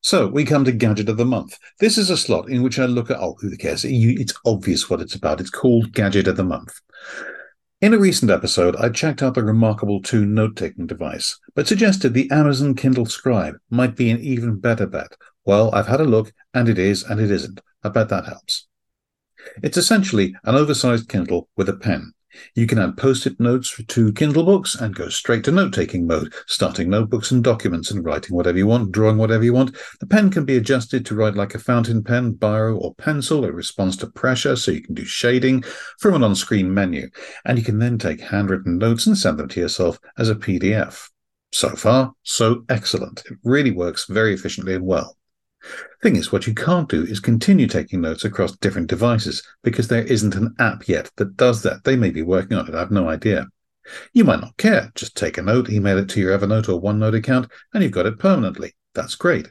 So 0.00 0.28
we 0.28 0.46
come 0.46 0.64
to 0.64 0.72
Gadget 0.72 1.10
of 1.10 1.18
the 1.18 1.26
Month. 1.26 1.58
This 1.80 1.98
is 1.98 2.08
a 2.08 2.16
slot 2.16 2.48
in 2.48 2.62
which 2.62 2.78
I 2.78 2.86
look 2.86 3.10
at, 3.10 3.18
oh, 3.18 3.36
who 3.38 3.54
cares? 3.58 3.84
It's 3.84 4.32
obvious 4.46 4.88
what 4.88 5.02
it's 5.02 5.14
about. 5.14 5.42
It's 5.42 5.50
called 5.50 5.92
Gadget 5.92 6.26
of 6.26 6.38
the 6.38 6.44
Month. 6.44 6.80
In 7.80 7.94
a 7.94 7.98
recent 7.98 8.30
episode, 8.30 8.74
I 8.74 8.88
checked 8.88 9.22
out 9.22 9.34
the 9.34 9.44
Remarkable 9.44 10.02
2 10.02 10.26
note 10.26 10.56
taking 10.56 10.86
device, 10.86 11.38
but 11.54 11.68
suggested 11.68 12.12
the 12.12 12.28
Amazon 12.30 12.74
Kindle 12.74 13.06
Scribe 13.06 13.54
might 13.70 13.94
be 13.94 14.10
an 14.10 14.18
even 14.18 14.58
better 14.58 14.86
bet. 14.86 15.12
Well, 15.44 15.72
I've 15.72 15.86
had 15.86 16.00
a 16.00 16.04
look, 16.04 16.32
and 16.52 16.68
it 16.68 16.78
is 16.78 17.04
and 17.04 17.20
it 17.20 17.30
isn't. 17.30 17.60
I 17.84 17.90
bet 17.90 18.08
that 18.08 18.26
helps. 18.26 18.66
It's 19.62 19.76
essentially 19.76 20.34
an 20.42 20.56
oversized 20.56 21.08
Kindle 21.08 21.48
with 21.56 21.68
a 21.68 21.76
pen. 21.76 22.14
You 22.54 22.66
can 22.66 22.78
add 22.78 22.96
post-it 22.96 23.40
notes 23.40 23.80
to 23.86 24.12
Kindle 24.12 24.44
books 24.44 24.74
and 24.74 24.94
go 24.94 25.08
straight 25.08 25.44
to 25.44 25.50
note-taking 25.50 26.06
mode, 26.06 26.32
starting 26.46 26.90
notebooks 26.90 27.30
and 27.30 27.42
documents 27.42 27.90
and 27.90 28.04
writing 28.04 28.36
whatever 28.36 28.58
you 28.58 28.66
want, 28.66 28.92
drawing 28.92 29.16
whatever 29.18 29.44
you 29.44 29.52
want. 29.52 29.76
The 30.00 30.06
pen 30.06 30.30
can 30.30 30.44
be 30.44 30.56
adjusted 30.56 31.04
to 31.06 31.14
write 31.14 31.34
like 31.34 31.54
a 31.54 31.58
fountain 31.58 32.02
pen, 32.02 32.34
biro, 32.34 32.80
or 32.80 32.94
pencil. 32.94 33.44
It 33.44 33.54
responds 33.54 33.96
to 33.98 34.06
pressure, 34.06 34.56
so 34.56 34.70
you 34.70 34.82
can 34.82 34.94
do 34.94 35.04
shading 35.04 35.62
from 35.98 36.14
an 36.14 36.24
on-screen 36.24 36.72
menu. 36.72 37.08
And 37.44 37.58
you 37.58 37.64
can 37.64 37.78
then 37.78 37.98
take 37.98 38.20
handwritten 38.20 38.78
notes 38.78 39.06
and 39.06 39.18
send 39.18 39.38
them 39.38 39.48
to 39.48 39.60
yourself 39.60 39.98
as 40.16 40.30
a 40.30 40.34
PDF. 40.34 41.08
So 41.52 41.70
far, 41.70 42.12
so 42.22 42.64
excellent. 42.68 43.24
It 43.30 43.38
really 43.42 43.72
works 43.72 44.06
very 44.06 44.34
efficiently 44.34 44.74
and 44.74 44.86
well. 44.86 45.17
Thing 46.02 46.16
is, 46.16 46.30
what 46.30 46.46
you 46.46 46.54
can't 46.54 46.88
do 46.88 47.02
is 47.02 47.20
continue 47.20 47.66
taking 47.66 48.00
notes 48.00 48.24
across 48.24 48.56
different 48.56 48.88
devices 48.88 49.42
because 49.62 49.88
there 49.88 50.04
isn't 50.04 50.34
an 50.34 50.54
app 50.58 50.88
yet 50.88 51.10
that 51.16 51.36
does 51.36 51.62
that. 51.62 51.84
They 51.84 51.96
may 51.96 52.10
be 52.10 52.22
working 52.22 52.56
on 52.56 52.68
it, 52.68 52.74
I 52.74 52.80
have 52.80 52.90
no 52.90 53.08
idea. 53.08 53.46
You 54.12 54.24
might 54.24 54.40
not 54.40 54.56
care. 54.56 54.92
Just 54.94 55.16
take 55.16 55.38
a 55.38 55.42
note, 55.42 55.70
email 55.70 55.98
it 55.98 56.08
to 56.10 56.20
your 56.20 56.38
Evernote 56.38 56.68
or 56.68 56.80
OneNote 56.80 57.16
account, 57.16 57.50
and 57.72 57.82
you've 57.82 57.92
got 57.92 58.06
it 58.06 58.18
permanently. 58.18 58.74
That's 58.94 59.14
great. 59.14 59.50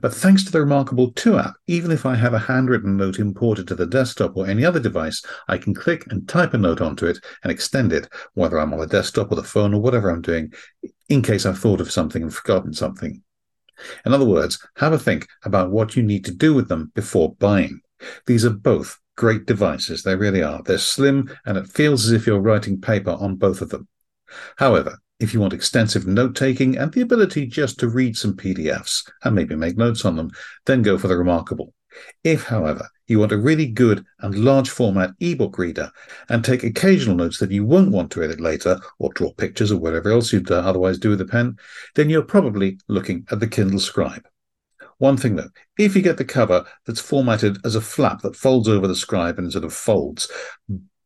But 0.00 0.12
thanks 0.12 0.44
to 0.44 0.52
the 0.52 0.60
Remarkable 0.60 1.10
2 1.12 1.38
app, 1.38 1.54
even 1.66 1.90
if 1.90 2.04
I 2.04 2.14
have 2.14 2.34
a 2.34 2.38
handwritten 2.38 2.98
note 2.98 3.18
imported 3.18 3.66
to 3.68 3.74
the 3.74 3.86
desktop 3.86 4.36
or 4.36 4.46
any 4.46 4.64
other 4.64 4.80
device, 4.80 5.24
I 5.48 5.56
can 5.56 5.72
click 5.72 6.06
and 6.10 6.28
type 6.28 6.52
a 6.52 6.58
note 6.58 6.82
onto 6.82 7.06
it 7.06 7.18
and 7.42 7.50
extend 7.50 7.94
it, 7.94 8.06
whether 8.34 8.58
I'm 8.58 8.74
on 8.74 8.80
the 8.80 8.86
desktop 8.86 9.32
or 9.32 9.36
the 9.36 9.42
phone 9.42 9.72
or 9.72 9.80
whatever 9.80 10.10
I'm 10.10 10.20
doing, 10.20 10.52
in 11.08 11.22
case 11.22 11.46
I've 11.46 11.58
thought 11.58 11.80
of 11.80 11.90
something 11.90 12.22
and 12.22 12.32
forgotten 12.32 12.74
something. 12.74 13.22
In 14.04 14.12
other 14.12 14.24
words, 14.24 14.64
have 14.76 14.92
a 14.92 14.98
think 14.98 15.26
about 15.44 15.70
what 15.70 15.96
you 15.96 16.02
need 16.02 16.24
to 16.26 16.34
do 16.34 16.54
with 16.54 16.68
them 16.68 16.92
before 16.94 17.34
buying. 17.34 17.80
These 18.26 18.44
are 18.44 18.50
both 18.50 18.98
great 19.16 19.46
devices. 19.46 20.02
They 20.02 20.16
really 20.16 20.42
are. 20.42 20.62
They're 20.62 20.78
slim 20.78 21.30
and 21.44 21.58
it 21.58 21.68
feels 21.68 22.06
as 22.06 22.12
if 22.12 22.26
you're 22.26 22.40
writing 22.40 22.80
paper 22.80 23.10
on 23.10 23.36
both 23.36 23.60
of 23.60 23.68
them. 23.68 23.86
However, 24.56 24.98
if 25.18 25.34
you 25.34 25.40
want 25.40 25.52
extensive 25.52 26.06
note 26.06 26.34
taking 26.34 26.78
and 26.78 26.92
the 26.92 27.02
ability 27.02 27.46
just 27.46 27.78
to 27.80 27.88
read 27.88 28.16
some 28.16 28.34
PDFs 28.34 29.10
and 29.22 29.34
maybe 29.34 29.54
make 29.54 29.76
notes 29.76 30.04
on 30.04 30.16
them, 30.16 30.30
then 30.64 30.82
go 30.82 30.96
for 30.96 31.08
the 31.08 31.16
Remarkable. 31.16 31.74
If, 32.24 32.44
however, 32.44 32.88
you 33.06 33.18
want 33.18 33.32
a 33.32 33.38
really 33.38 33.66
good 33.66 34.04
and 34.20 34.34
large 34.34 34.70
format 34.70 35.10
ebook 35.20 35.58
reader 35.58 35.90
and 36.28 36.44
take 36.44 36.62
occasional 36.62 37.16
notes 37.16 37.38
that 37.38 37.50
you 37.50 37.64
won't 37.64 37.90
want 37.90 38.10
to 38.12 38.22
edit 38.22 38.40
later 38.40 38.78
or 38.98 39.12
draw 39.14 39.32
pictures 39.32 39.72
or 39.72 39.78
whatever 39.78 40.10
else 40.10 40.32
you'd 40.32 40.50
uh, 40.50 40.60
otherwise 40.60 40.98
do 40.98 41.10
with 41.10 41.20
a 41.20 41.26
pen, 41.26 41.56
then 41.96 42.08
you're 42.08 42.22
probably 42.22 42.78
looking 42.88 43.26
at 43.30 43.40
the 43.40 43.48
Kindle 43.48 43.80
Scribe. 43.80 44.26
One 44.98 45.16
thing 45.16 45.36
though, 45.36 45.48
if 45.78 45.96
you 45.96 46.02
get 46.02 46.18
the 46.18 46.24
cover 46.26 46.66
that's 46.86 47.00
formatted 47.00 47.56
as 47.64 47.74
a 47.74 47.80
flap 47.80 48.20
that 48.20 48.36
folds 48.36 48.68
over 48.68 48.86
the 48.86 48.94
scribe 48.94 49.38
and 49.38 49.50
sort 49.50 49.64
of 49.64 49.72
folds, 49.72 50.30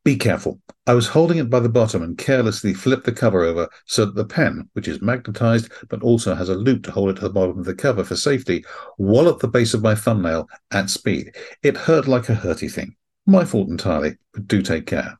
be 0.05 0.17
careful. 0.17 0.61
I 0.87 0.93
was 0.93 1.09
holding 1.09 1.39
it 1.39 1.49
by 1.49 1.61
the 1.61 1.69
bottom 1.69 2.03
and 2.03 2.17
carelessly 2.17 2.75
flipped 2.75 3.07
the 3.07 3.13
cover 3.13 3.43
over 3.43 3.69
so 3.87 4.05
that 4.05 4.15
the 4.15 4.25
pen, 4.25 4.69
which 4.75 4.87
is 4.87 5.01
magnetized 5.01 5.73
but 5.89 6.03
also 6.03 6.35
has 6.35 6.51
a 6.51 6.55
loop 6.55 6.85
to 6.85 6.91
hold 6.91 7.09
it 7.09 7.15
to 7.15 7.23
the 7.23 7.31
bottom 7.31 7.59
of 7.59 7.65
the 7.65 7.75
cover 7.75 8.05
for 8.05 8.15
safety, 8.15 8.65
walloped 8.99 9.41
the 9.41 9.49
base 9.49 9.73
of 9.73 9.83
my 9.83 9.95
thumbnail 9.95 10.49
at 10.73 10.91
speed. 10.91 11.35
It 11.63 11.77
hurt 11.77 12.07
like 12.07 12.29
a 12.29 12.35
hurty 12.35 12.71
thing. 12.71 12.97
My 13.27 13.47
fault 13.47 13.69
entirely, 13.69 14.19
but 14.35 14.47
do 14.47 14.61
take 14.61 14.87
care. 14.87 15.19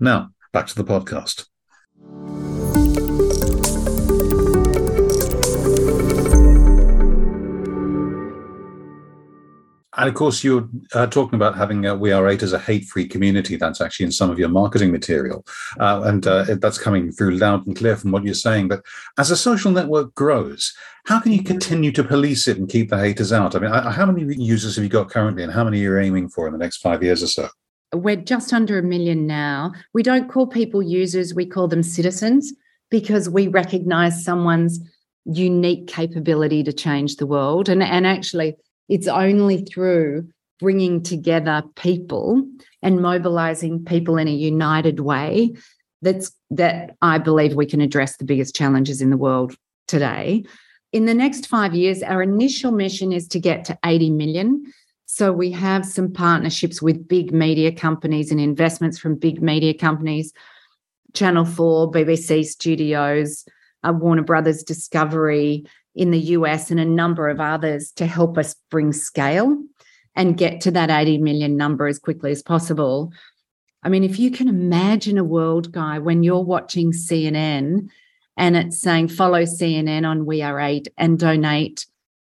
Now, 0.00 0.30
back 0.52 0.66
to 0.68 0.74
the 0.74 0.84
podcast. 0.84 1.46
And 10.06 10.12
of 10.12 10.16
course, 10.16 10.44
you're 10.44 10.68
uh, 10.92 11.08
talking 11.08 11.34
about 11.34 11.56
having 11.56 11.84
uh, 11.84 11.96
We 11.96 12.12
Are 12.12 12.28
Eight 12.28 12.44
as 12.44 12.52
a 12.52 12.60
hate-free 12.60 13.08
community. 13.08 13.56
That's 13.56 13.80
actually 13.80 14.06
in 14.06 14.12
some 14.12 14.30
of 14.30 14.38
your 14.38 14.48
marketing 14.48 14.92
material, 14.92 15.44
uh, 15.80 16.02
and 16.04 16.24
uh, 16.24 16.44
that's 16.60 16.78
coming 16.78 17.10
through 17.10 17.32
loud 17.32 17.66
and 17.66 17.74
clear 17.74 17.96
from 17.96 18.12
what 18.12 18.22
you're 18.22 18.32
saying. 18.32 18.68
But 18.68 18.84
as 19.18 19.32
a 19.32 19.36
social 19.36 19.72
network 19.72 20.14
grows, 20.14 20.72
how 21.06 21.18
can 21.18 21.32
you 21.32 21.42
continue 21.42 21.90
to 21.90 22.04
police 22.04 22.46
it 22.46 22.56
and 22.56 22.68
keep 22.68 22.90
the 22.90 22.98
haters 22.98 23.32
out? 23.32 23.56
I 23.56 23.58
mean, 23.58 23.72
how 23.72 24.06
many 24.06 24.32
users 24.36 24.76
have 24.76 24.84
you 24.84 24.88
got 24.88 25.10
currently, 25.10 25.42
and 25.42 25.52
how 25.52 25.64
many 25.64 25.84
are 25.84 25.98
you 25.98 25.98
aiming 25.98 26.28
for 26.28 26.46
in 26.46 26.52
the 26.52 26.58
next 26.60 26.76
five 26.76 27.02
years 27.02 27.20
or 27.20 27.26
so? 27.26 27.48
We're 27.92 28.14
just 28.14 28.52
under 28.52 28.78
a 28.78 28.84
million 28.84 29.26
now. 29.26 29.72
We 29.92 30.04
don't 30.04 30.30
call 30.30 30.46
people 30.46 30.84
users; 30.84 31.34
we 31.34 31.46
call 31.46 31.66
them 31.66 31.82
citizens 31.82 32.52
because 32.92 33.28
we 33.28 33.48
recognise 33.48 34.24
someone's 34.24 34.78
unique 35.24 35.88
capability 35.88 36.62
to 36.62 36.72
change 36.72 37.16
the 37.16 37.26
world, 37.26 37.68
and 37.68 37.82
and 37.82 38.06
actually 38.06 38.54
it's 38.88 39.08
only 39.08 39.64
through 39.64 40.28
bringing 40.58 41.02
together 41.02 41.62
people 41.76 42.46
and 42.82 43.02
mobilizing 43.02 43.84
people 43.84 44.16
in 44.16 44.28
a 44.28 44.32
united 44.32 45.00
way 45.00 45.54
that's 46.02 46.30
that 46.50 46.96
I 47.02 47.18
believe 47.18 47.54
we 47.54 47.66
can 47.66 47.80
address 47.80 48.16
the 48.16 48.24
biggest 48.24 48.54
challenges 48.54 49.00
in 49.00 49.10
the 49.10 49.16
world 49.16 49.54
today. 49.88 50.44
In 50.92 51.04
the 51.04 51.14
next 51.14 51.46
5 51.46 51.74
years 51.74 52.02
our 52.02 52.22
initial 52.22 52.72
mission 52.72 53.12
is 53.12 53.28
to 53.28 53.40
get 53.40 53.64
to 53.66 53.78
80 53.84 54.10
million. 54.10 54.72
So 55.06 55.32
we 55.32 55.50
have 55.52 55.86
some 55.86 56.12
partnerships 56.12 56.82
with 56.82 57.08
big 57.08 57.32
media 57.32 57.72
companies 57.72 58.30
and 58.30 58.40
investments 58.40 58.98
from 58.98 59.14
big 59.14 59.40
media 59.40 59.72
companies, 59.72 60.32
Channel 61.14 61.44
4, 61.44 61.92
BBC 61.92 62.44
Studios, 62.44 63.44
uh, 63.84 63.92
Warner 63.92 64.22
Brothers 64.22 64.62
Discovery, 64.62 65.64
in 65.96 66.10
the 66.10 66.20
US 66.20 66.70
and 66.70 66.78
a 66.78 66.84
number 66.84 67.28
of 67.28 67.40
others 67.40 67.90
to 67.92 68.06
help 68.06 68.38
us 68.38 68.54
bring 68.70 68.92
scale 68.92 69.60
and 70.14 70.38
get 70.38 70.60
to 70.62 70.70
that 70.70 70.90
80 70.90 71.18
million 71.18 71.56
number 71.56 71.86
as 71.86 71.98
quickly 71.98 72.30
as 72.30 72.42
possible. 72.42 73.12
I 73.82 73.88
mean, 73.88 74.04
if 74.04 74.18
you 74.18 74.30
can 74.30 74.48
imagine 74.48 75.18
a 75.18 75.24
world, 75.24 75.72
Guy, 75.72 75.98
when 75.98 76.22
you're 76.22 76.44
watching 76.44 76.92
CNN 76.92 77.88
and 78.36 78.56
it's 78.56 78.80
saying 78.80 79.08
follow 79.08 79.42
CNN 79.42 80.06
on 80.06 80.26
We 80.26 80.42
Are 80.42 80.60
Eight 80.60 80.88
and 80.98 81.18
donate 81.18 81.86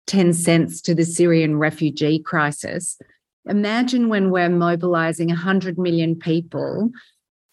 10 0.08 0.34
cents 0.34 0.82
to 0.82 0.96
the 0.96 1.06
Syrian 1.06 1.58
refugee 1.58 2.20
crisis. 2.20 2.98
Imagine 3.48 4.10
when 4.10 4.32
we're 4.32 4.50
mobilizing 4.50 5.28
100 5.28 5.78
million 5.78 6.16
people 6.16 6.92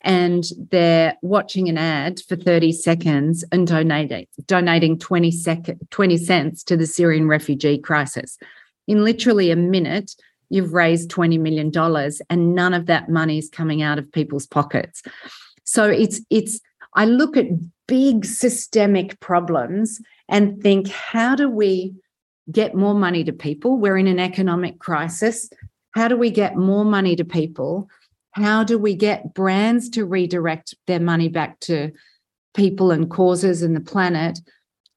and 0.07 0.45
they're 0.71 1.17
watching 1.21 1.69
an 1.69 1.77
ad 1.77 2.21
for 2.29 2.37
30 2.37 2.73
seconds 2.73 3.45
and 3.51 3.67
donating 3.67 4.27
donating 4.47 4.99
20, 4.99 5.31
sec- 5.33 5.77
20 5.91 6.17
cents 6.17 6.63
to 6.63 6.77
the 6.77 6.87
Syrian 6.87 7.27
refugee 7.27 7.77
crisis. 7.77 8.39
In 8.87 9.05
literally 9.05 9.51
a 9.51 9.57
minute, 9.57 10.15
you've 10.49 10.73
raised 10.73 11.11
$20 11.11 11.41
million 11.41 11.73
and 12.31 12.55
none 12.55 12.73
of 12.73 12.87
that 12.87 13.11
money 13.11 13.39
is 13.39 13.49
coming 13.49 13.83
out 13.83 13.99
of 13.99 14.11
people's 14.13 14.47
pockets. 14.47 15.03
So 15.65 15.91
it's 15.91 16.21
it's 16.31 16.61
I 16.95 17.05
look 17.05 17.37
at 17.37 17.47
big 17.89 18.25
systemic 18.25 19.19
problems 19.19 20.01
and 20.29 20.63
think 20.63 20.89
how 20.89 21.35
do 21.35 21.51
we 21.51 21.95
get 22.51 22.77
more 22.77 22.95
money 22.95 23.25
to 23.25 23.33
people? 23.33 23.77
We're 23.77 23.99
in 23.99 24.07
an 24.07 24.21
economic 24.21 24.79
crisis. 24.79 25.51
How 25.91 26.07
do 26.07 26.17
we 26.17 26.31
get 26.31 26.57
more 26.57 26.85
money 26.85 27.17
to 27.17 27.25
people? 27.25 27.89
How 28.37 28.65
do 28.65 28.77
we 28.77 28.95
get 28.95 29.33
brands 29.33 29.89
to 29.91 30.05
redirect 30.05 30.75
their 30.87 31.01
money 31.01 31.29
back 31.29 31.59
to 31.61 31.91
people 32.55 32.91
and 32.91 33.11
causes 33.11 33.63
and 33.63 33.75
the 33.75 33.81
planet 33.81 34.39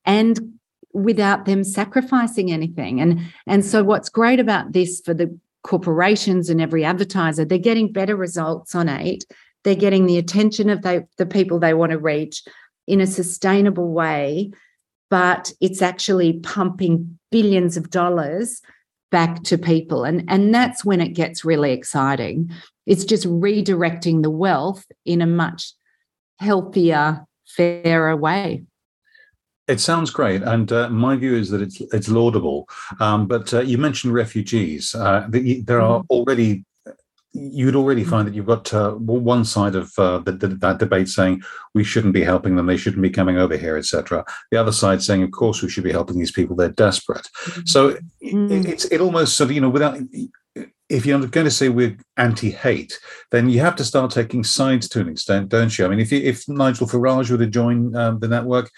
and 0.03 0.59
without 0.93 1.45
them 1.45 1.63
sacrificing 1.63 2.51
anything? 2.51 2.99
And, 2.99 3.21
and 3.47 3.63
so, 3.63 3.81
what's 3.81 4.09
great 4.09 4.41
about 4.41 4.73
this 4.73 5.01
for 5.05 5.13
the 5.13 5.39
corporations 5.63 6.49
and 6.49 6.59
every 6.59 6.83
advertiser, 6.83 7.45
they're 7.45 7.57
getting 7.57 7.93
better 7.93 8.17
results 8.17 8.75
on 8.75 8.89
eight. 8.89 9.23
They're 9.63 9.73
getting 9.73 10.05
the 10.05 10.17
attention 10.17 10.69
of 10.69 10.81
they, 10.81 11.05
the 11.17 11.25
people 11.25 11.59
they 11.59 11.73
want 11.73 11.93
to 11.93 11.97
reach 11.97 12.43
in 12.87 12.99
a 12.99 13.07
sustainable 13.07 13.93
way, 13.93 14.51
but 15.09 15.53
it's 15.61 15.81
actually 15.81 16.39
pumping 16.39 17.17
billions 17.31 17.77
of 17.77 17.89
dollars 17.89 18.61
back 19.11 19.43
to 19.43 19.57
people. 19.57 20.03
And, 20.03 20.23
and 20.27 20.53
that's 20.53 20.85
when 20.85 21.01
it 21.01 21.09
gets 21.09 21.45
really 21.45 21.71
exciting. 21.71 22.51
It's 22.85 23.05
just 23.05 23.25
redirecting 23.25 24.23
the 24.23 24.29
wealth 24.29 24.85
in 25.05 25.21
a 25.21 25.27
much 25.27 25.73
healthier, 26.39 27.25
fairer 27.45 28.15
way. 28.15 28.63
It 29.67 29.79
sounds 29.79 30.09
great, 30.09 30.41
and 30.41 30.71
uh, 30.71 30.89
my 30.89 31.15
view 31.15 31.35
is 31.35 31.51
that 31.51 31.61
it's 31.61 31.79
it's 31.93 32.09
laudable. 32.09 32.67
Um, 32.99 33.27
but 33.27 33.53
uh, 33.53 33.61
you 33.61 33.77
mentioned 33.77 34.15
refugees. 34.15 34.95
Uh, 34.95 35.27
the, 35.29 35.61
there 35.61 35.79
are 35.79 35.99
mm-hmm. 35.99 36.11
already 36.11 36.65
you'd 37.39 37.75
already 37.75 38.03
find 38.03 38.27
that 38.27 38.33
you've 38.33 38.45
got 38.45 38.73
uh, 38.73 38.91
one 38.91 39.45
side 39.45 39.75
of 39.75 39.91
uh, 39.97 40.19
the, 40.19 40.33
the, 40.33 40.47
that 40.47 40.79
debate 40.79 41.07
saying 41.07 41.41
we 41.73 41.83
shouldn't 41.83 42.13
be 42.13 42.23
helping 42.23 42.55
them, 42.55 42.65
they 42.65 42.77
shouldn't 42.77 43.01
be 43.01 43.09
coming 43.09 43.37
over 43.37 43.57
here, 43.57 43.77
etc. 43.77 44.25
The 44.51 44.57
other 44.57 44.71
side 44.71 45.01
saying, 45.01 45.23
of 45.23 45.31
course, 45.31 45.61
we 45.61 45.69
should 45.69 45.83
be 45.83 45.91
helping 45.91 46.19
these 46.19 46.31
people; 46.31 46.55
they're 46.55 46.69
desperate. 46.69 47.27
Mm-hmm. 47.45 47.61
So 47.65 47.89
it, 48.21 48.65
it's 48.67 48.85
it 48.85 49.01
almost 49.01 49.37
sort 49.37 49.49
of 49.49 49.55
you 49.55 49.61
know 49.61 49.69
without. 49.69 49.99
If 50.89 51.05
you're 51.05 51.19
going 51.19 51.45
to 51.45 51.51
say 51.51 51.69
we're 51.69 51.97
anti-hate, 52.17 52.99
then 53.29 53.47
you 53.47 53.59
have 53.59 53.75
to 53.75 53.85
start 53.85 54.09
taking 54.09 54.43
sides 54.43 54.89
to 54.89 54.99
an 54.99 55.07
extent, 55.07 55.49
don't 55.49 55.77
you? 55.77 55.85
I 55.85 55.87
mean, 55.87 55.99
if 55.99 56.11
you, 56.11 56.19
if 56.19 56.49
Nigel 56.49 56.87
Farage 56.87 57.29
were 57.29 57.37
to 57.37 57.45
join 57.45 57.95
um, 57.95 58.19
the 58.19 58.27
network, 58.27 58.71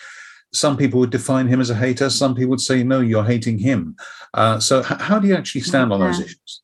some 0.51 0.75
people 0.75 0.99
would 0.99 1.09
define 1.09 1.47
him 1.47 1.61
as 1.61 1.69
a 1.69 1.75
hater. 1.75 2.09
Some 2.09 2.35
people 2.35 2.49
would 2.49 2.59
say, 2.59 2.83
no, 2.83 2.99
you're 2.99 3.23
hating 3.23 3.59
him. 3.59 3.95
Uh, 4.33 4.59
so, 4.59 4.79
h- 4.81 4.99
how 4.99 5.19
do 5.19 5.27
you 5.29 5.35
actually 5.35 5.61
stand 5.61 5.93
on 5.93 6.01
those 6.01 6.19
issues? 6.19 6.60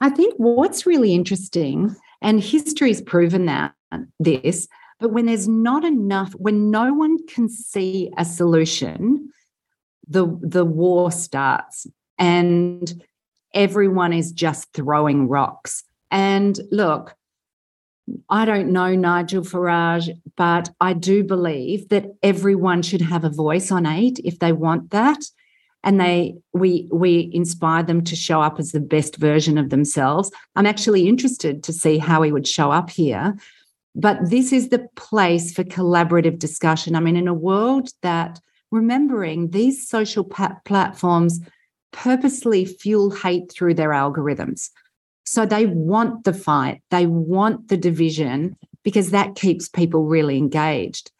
I 0.00 0.10
think 0.10 0.34
what's 0.36 0.86
really 0.86 1.14
interesting, 1.14 1.94
and 2.20 2.40
history's 2.40 3.02
proven 3.02 3.46
that 3.46 3.74
this, 4.18 4.68
but 5.00 5.12
when 5.12 5.26
there's 5.26 5.48
not 5.48 5.84
enough, 5.84 6.32
when 6.34 6.70
no 6.70 6.92
one 6.92 7.24
can 7.26 7.48
see 7.48 8.10
a 8.16 8.24
solution, 8.24 9.30
the 10.08 10.26
the 10.42 10.64
war 10.64 11.10
starts 11.10 11.86
and 12.18 13.02
everyone 13.54 14.12
is 14.12 14.32
just 14.32 14.72
throwing 14.72 15.28
rocks. 15.28 15.82
And 16.10 16.58
look, 16.70 17.14
I 18.28 18.44
don't 18.44 18.72
know 18.72 18.94
Nigel 18.94 19.42
Farage, 19.42 20.10
but 20.36 20.70
I 20.80 20.92
do 20.92 21.24
believe 21.24 21.88
that 21.88 22.06
everyone 22.22 22.82
should 22.82 23.00
have 23.00 23.24
a 23.24 23.30
voice 23.30 23.70
on 23.70 23.86
eight 23.86 24.20
if 24.24 24.38
they 24.38 24.52
want 24.52 24.90
that 24.90 25.24
and 25.84 26.00
they 26.00 26.34
we 26.52 26.88
we 26.90 27.30
inspire 27.32 27.82
them 27.82 28.02
to 28.04 28.16
show 28.16 28.40
up 28.40 28.58
as 28.58 28.72
the 28.72 28.80
best 28.80 29.16
version 29.16 29.58
of 29.58 29.70
themselves. 29.70 30.30
I'm 30.56 30.66
actually 30.66 31.08
interested 31.08 31.62
to 31.62 31.72
see 31.72 31.98
how 31.98 32.22
he 32.22 32.32
would 32.32 32.48
show 32.48 32.72
up 32.72 32.90
here 32.90 33.36
but 33.94 34.18
this 34.28 34.52
is 34.52 34.68
the 34.68 34.88
place 34.96 35.52
for 35.52 35.62
collaborative 35.64 36.38
discussion. 36.38 36.96
I 36.96 37.00
mean 37.00 37.16
in 37.16 37.28
a 37.28 37.34
world 37.34 37.90
that 38.02 38.40
remembering 38.70 39.50
these 39.50 39.88
social 39.88 40.24
pa- 40.24 40.58
platforms 40.64 41.40
purposely 41.92 42.64
fuel 42.64 43.10
hate 43.10 43.52
through 43.52 43.74
their 43.74 43.90
algorithms. 43.90 44.70
So 45.24 45.46
they 45.46 45.66
want 45.66 46.24
the 46.24 46.34
fight 46.34 46.82
they 46.90 47.06
want 47.06 47.68
the 47.68 47.76
division 47.76 48.56
because 48.82 49.10
that 49.10 49.36
keeps 49.36 49.68
people 49.68 50.04
really 50.04 50.36
engaged 50.36 51.10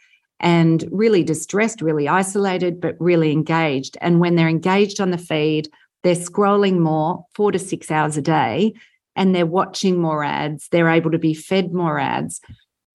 and 0.44 0.84
really 0.92 1.24
distressed, 1.24 1.80
really 1.80 2.06
isolated, 2.06 2.78
but 2.78 3.00
really 3.00 3.32
engaged. 3.32 3.96
And 4.02 4.20
when 4.20 4.36
they're 4.36 4.46
engaged 4.46 5.00
on 5.00 5.10
the 5.10 5.18
feed, 5.18 5.70
they're 6.02 6.14
scrolling 6.14 6.78
more, 6.78 7.24
four 7.34 7.50
to 7.50 7.58
six 7.58 7.90
hours 7.90 8.18
a 8.18 8.22
day, 8.22 8.74
and 9.16 9.34
they're 9.34 9.46
watching 9.46 9.98
more 9.98 10.22
ads. 10.22 10.68
They're 10.68 10.90
able 10.90 11.10
to 11.12 11.18
be 11.18 11.32
fed 11.32 11.72
more 11.72 11.98
ads. 11.98 12.42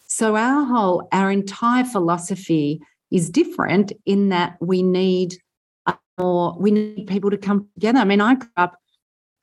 So 0.06 0.36
our 0.36 0.64
whole, 0.64 1.08
our 1.12 1.32
entire 1.32 1.86
philosophy 1.86 2.82
is 3.10 3.32
different 3.32 3.94
in 4.06 4.30
that 4.30 4.56
we 4.62 4.84
need 4.84 5.34
uh, 5.88 5.94
more, 6.20 6.56
we 6.60 6.70
need 6.70 7.08
people 7.08 7.32
to 7.32 7.38
come 7.38 7.68
together. 7.74 7.98
I 7.98 8.06
mean, 8.06 8.22
I 8.22 8.36
grew 8.36 8.50
up, 8.58 8.76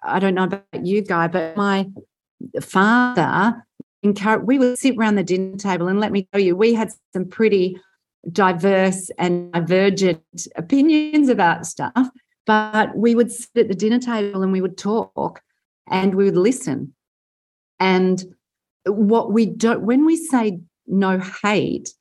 I 0.05 0.21
don't 0.21 0.37
know 0.37 0.45
about 0.45 0.87
you, 0.87 1.03
Guy, 1.03 1.27
but 1.27 1.57
my 1.57 1.89
father 2.61 3.67
we 4.43 4.59
would 4.59 4.79
sit 4.79 4.97
around 4.97 5.17
the 5.17 5.25
dinner 5.25 5.57
table 5.57 5.89
and 5.89 5.99
let 5.99 6.13
me 6.13 6.29
tell 6.33 6.41
you, 6.41 6.55
we 6.55 6.75
had 6.75 6.93
some 7.13 7.25
pretty 7.25 7.77
diverse 8.33 9.11
and 9.19 9.53
divergent 9.53 10.23
opinions 10.57 11.29
about 11.29 11.67
stuff, 11.67 12.09
but 12.47 12.97
we 12.97 13.15
would 13.15 13.31
sit 13.31 13.57
at 13.57 13.69
the 13.69 13.75
dinner 13.75 13.99
table 13.99 14.43
and 14.43 14.53
we 14.53 14.61
would 14.61 14.79
talk 14.79 15.43
and 15.89 16.15
we 16.15 16.25
would 16.25 16.37
listen. 16.37 16.95
And 17.79 18.23
what 18.87 19.33
we 19.33 19.47
don't, 19.47 19.83
when 19.83 20.05
we 20.05 20.17
say 20.17 20.61
no 20.87 21.19
hate, 21.19 21.93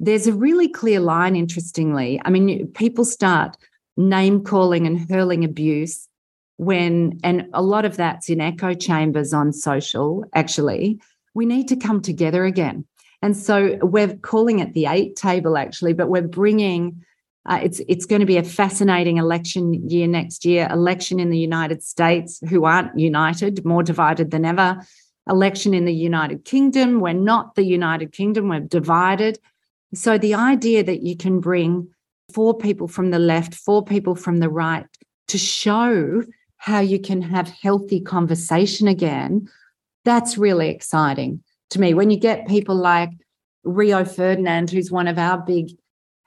there's 0.00 0.26
a 0.26 0.32
really 0.32 0.68
clear 0.68 1.00
line, 1.00 1.36
interestingly. 1.36 2.20
I 2.24 2.30
mean, 2.30 2.66
people 2.68 3.04
start 3.04 3.56
name 3.96 4.42
calling 4.42 4.86
and 4.86 5.08
hurling 5.08 5.44
abuse 5.44 6.08
when, 6.56 7.18
and 7.22 7.48
a 7.52 7.62
lot 7.62 7.84
of 7.84 7.96
that's 7.96 8.28
in 8.28 8.40
echo 8.40 8.74
chambers 8.74 9.32
on 9.32 9.52
social, 9.52 10.24
actually. 10.34 11.00
We 11.34 11.46
need 11.46 11.68
to 11.68 11.76
come 11.76 12.00
together 12.00 12.44
again. 12.44 12.84
And 13.24 13.34
so 13.34 13.78
we're 13.80 14.14
calling 14.18 14.58
it 14.58 14.74
the 14.74 14.84
eight 14.84 15.16
table 15.16 15.56
actually, 15.56 15.94
but 15.94 16.10
we're 16.10 16.20
bringing 16.20 17.02
uh, 17.46 17.58
it's 17.62 17.80
it's 17.88 18.04
going 18.04 18.20
to 18.20 18.26
be 18.26 18.36
a 18.36 18.42
fascinating 18.42 19.16
election 19.16 19.88
year 19.88 20.06
next 20.06 20.44
year. 20.44 20.68
Election 20.70 21.18
in 21.18 21.30
the 21.30 21.38
United 21.38 21.82
States, 21.82 22.38
who 22.50 22.64
aren't 22.64 22.98
united, 22.98 23.64
more 23.64 23.82
divided 23.82 24.30
than 24.30 24.44
ever. 24.44 24.78
Election 25.26 25.72
in 25.72 25.86
the 25.86 25.94
United 25.94 26.44
Kingdom, 26.44 27.00
we're 27.00 27.14
not 27.14 27.54
the 27.54 27.64
United 27.64 28.12
Kingdom, 28.12 28.50
we're 28.50 28.60
divided. 28.60 29.38
So 29.94 30.18
the 30.18 30.34
idea 30.34 30.84
that 30.84 31.02
you 31.02 31.16
can 31.16 31.40
bring 31.40 31.88
four 32.30 32.52
people 32.52 32.88
from 32.88 33.10
the 33.10 33.18
left, 33.18 33.54
four 33.54 33.82
people 33.82 34.14
from 34.16 34.40
the 34.40 34.50
right 34.50 34.86
to 35.28 35.38
show 35.38 36.24
how 36.58 36.80
you 36.80 37.00
can 37.00 37.22
have 37.22 37.48
healthy 37.48 38.02
conversation 38.02 38.86
again, 38.86 39.48
that's 40.04 40.36
really 40.36 40.68
exciting 40.68 41.42
to 41.74 41.80
me. 41.80 41.94
When 41.94 42.10
you 42.10 42.18
get 42.18 42.48
people 42.48 42.74
like 42.74 43.10
Rio 43.64 44.04
Ferdinand, 44.04 44.70
who's 44.70 44.90
one 44.90 45.06
of 45.06 45.18
our 45.18 45.38
big 45.38 45.70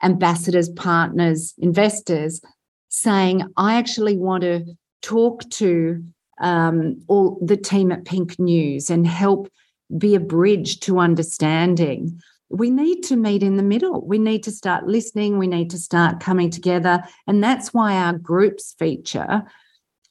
ambassadors, 0.02 0.68
partners, 0.68 1.54
investors, 1.58 2.40
saying, 2.88 3.42
I 3.56 3.74
actually 3.74 4.16
want 4.16 4.42
to 4.42 4.64
talk 5.02 5.48
to 5.50 6.02
um, 6.40 7.00
all 7.08 7.38
the 7.44 7.56
team 7.56 7.90
at 7.92 8.04
Pink 8.04 8.38
News 8.38 8.90
and 8.90 9.06
help 9.06 9.50
be 9.96 10.14
a 10.14 10.20
bridge 10.20 10.80
to 10.80 10.98
understanding. 10.98 12.20
We 12.50 12.70
need 12.70 13.02
to 13.04 13.16
meet 13.16 13.42
in 13.42 13.56
the 13.56 13.62
middle. 13.62 14.06
We 14.06 14.18
need 14.18 14.42
to 14.44 14.50
start 14.50 14.86
listening. 14.86 15.38
We 15.38 15.46
need 15.46 15.70
to 15.70 15.78
start 15.78 16.20
coming 16.20 16.50
together. 16.50 17.02
And 17.26 17.42
that's 17.42 17.74
why 17.74 17.94
our 17.94 18.14
groups 18.16 18.74
feature 18.78 19.42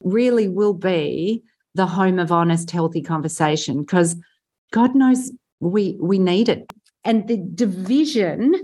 really 0.02 0.48
will 0.48 0.74
be 0.74 1.42
the 1.74 1.86
home 1.86 2.18
of 2.18 2.32
honest, 2.32 2.70
healthy 2.70 3.02
conversation 3.02 3.80
because 3.80 4.16
God 4.72 4.94
knows 4.94 5.32
we 5.60 5.96
we 6.00 6.18
need 6.18 6.48
it. 6.48 6.70
And 7.04 7.26
the 7.28 7.38
division 7.54 8.54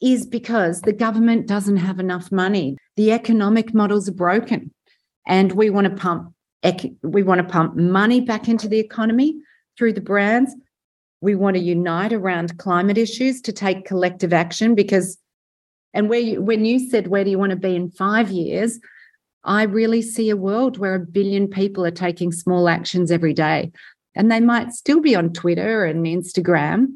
is 0.00 0.26
because 0.26 0.82
the 0.82 0.92
government 0.92 1.46
doesn't 1.46 1.78
have 1.78 1.98
enough 1.98 2.30
money. 2.30 2.76
The 2.96 3.12
economic 3.12 3.72
models 3.72 4.08
are 4.08 4.12
broken. 4.12 4.72
And 5.26 5.52
we 5.52 5.70
want 5.70 5.86
to 5.86 5.94
pump 5.94 6.32
we 7.02 7.22
want 7.22 7.38
to 7.38 7.44
pump 7.44 7.76
money 7.76 8.20
back 8.20 8.48
into 8.48 8.66
the 8.68 8.78
economy 8.78 9.36
through 9.78 9.92
the 9.92 10.00
brands. 10.00 10.54
We 11.20 11.34
want 11.34 11.56
to 11.56 11.62
unite 11.62 12.12
around 12.12 12.58
climate 12.58 12.98
issues 12.98 13.40
to 13.42 13.52
take 13.52 13.86
collective 13.86 14.32
action 14.32 14.74
because 14.74 15.18
and 15.94 16.10
where 16.10 16.20
you, 16.20 16.42
when 16.42 16.64
you 16.64 16.90
said 16.90 17.06
where 17.06 17.24
do 17.24 17.30
you 17.30 17.38
want 17.38 17.50
to 17.50 17.56
be 17.56 17.74
in 17.74 17.90
5 17.90 18.30
years, 18.30 18.78
I 19.44 19.62
really 19.62 20.02
see 20.02 20.28
a 20.28 20.36
world 20.36 20.76
where 20.76 20.94
a 20.94 21.00
billion 21.00 21.48
people 21.48 21.86
are 21.86 21.92
taking 21.92 22.32
small 22.32 22.68
actions 22.68 23.10
every 23.10 23.32
day 23.32 23.70
and 24.16 24.32
they 24.32 24.40
might 24.40 24.72
still 24.72 25.00
be 25.00 25.14
on 25.14 25.32
Twitter 25.32 25.84
and 25.84 26.04
Instagram, 26.06 26.88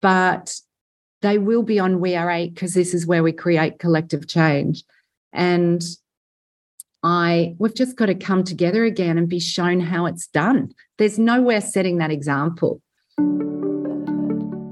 but 0.00 0.56
they 1.20 1.38
will 1.38 1.62
be 1.62 1.78
on 1.78 2.00
We 2.00 2.16
Are 2.16 2.30
Eight 2.30 2.54
because 2.54 2.74
this 2.74 2.94
is 2.94 3.06
where 3.06 3.22
we 3.22 3.32
create 3.32 3.78
collective 3.78 4.26
change. 4.26 4.82
And 5.32 5.82
I 7.02 7.54
we've 7.58 7.74
just 7.74 7.96
got 7.96 8.06
to 8.06 8.14
come 8.14 8.44
together 8.44 8.84
again 8.84 9.18
and 9.18 9.28
be 9.28 9.38
shown 9.38 9.78
how 9.78 10.06
it's 10.06 10.26
done. 10.26 10.72
There's 10.96 11.18
nowhere 11.18 11.60
setting 11.60 11.98
that 11.98 12.10
example. 12.10 12.80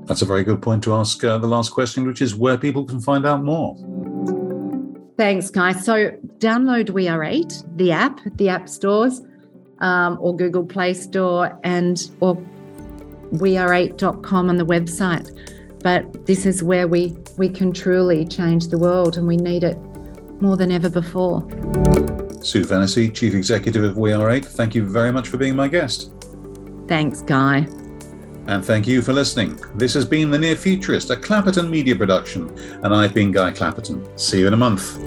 That's 0.07 0.23
a 0.23 0.27
very 0.27 0.43
good 0.43 0.61
point 0.61 0.83
to 0.85 0.95
ask 0.95 1.23
uh, 1.23 1.39
the 1.39 1.47
last 1.47 1.71
question, 1.71 2.07
which 2.07 2.23
is 2.23 2.35
where 2.35 2.59
people 2.59 2.85
can 2.85 3.01
find 3.01 3.25
out 3.25 3.45
more. 3.45 3.77
Thanks, 5.17 5.51
guys. 5.51 5.85
So 5.85 6.11
download 6.39 6.91
We 6.91 7.07
Are 7.07 7.23
Eight, 7.23 7.63
the 7.77 7.93
app, 7.93 8.19
the 8.37 8.49
app 8.49 8.69
stores 8.69 9.21
um, 9.83 10.17
or 10.21 10.35
Google 10.35 10.65
Play 10.65 10.95
Store 10.95 11.59
and 11.65 12.11
or 12.21 12.37
weare8.com 13.33 14.49
on 14.49 14.57
the 14.57 14.65
website. 14.65 15.29
But 15.83 16.27
this 16.27 16.47
is 16.47 16.63
where 16.63 16.89
we 16.89 17.17
we 17.37 17.49
can 17.49 17.73
truly 17.73 18.25
change 18.25 18.69
the 18.69 18.79
world 18.79 19.17
and 19.17 19.27
we 19.27 19.37
need 19.37 19.65
it 19.65 19.77
more 20.41 20.57
than 20.57 20.73
ever 20.73 20.89
before. 20.89 21.47
Sue 22.43 22.65
Fennessy, 22.65 23.09
Chief 23.09 23.35
Executive 23.35 23.85
of 23.85 23.97
We 23.97 24.13
Are 24.13 24.31
Eight, 24.31 24.45
thank 24.45 24.75
you 24.75 24.85
very 24.85 25.13
much 25.13 25.29
for 25.29 25.37
being 25.37 25.55
my 25.55 25.69
guest. 25.69 26.11
Thanks, 26.89 27.23
Guy. 27.23 27.69
And 28.49 28.65
thank 28.65 28.89
you 28.89 29.03
for 29.03 29.13
listening. 29.13 29.61
This 29.77 29.95
has 29.95 30.05
been 30.05 30.31
The 30.31 30.39
Near 30.39 30.57
Futurist, 30.57 31.11
a 31.11 31.17
Clapperton 31.17 31.71
media 31.71 31.95
production, 31.95 32.51
and 32.83 32.93
I've 32.93 33.15
been 33.15 33.31
Guy 33.31 33.53
Clapperton. 33.53 34.19
See 34.19 34.41
you 34.41 34.49
in 34.49 34.55
a 34.55 34.57
month. 34.57 34.99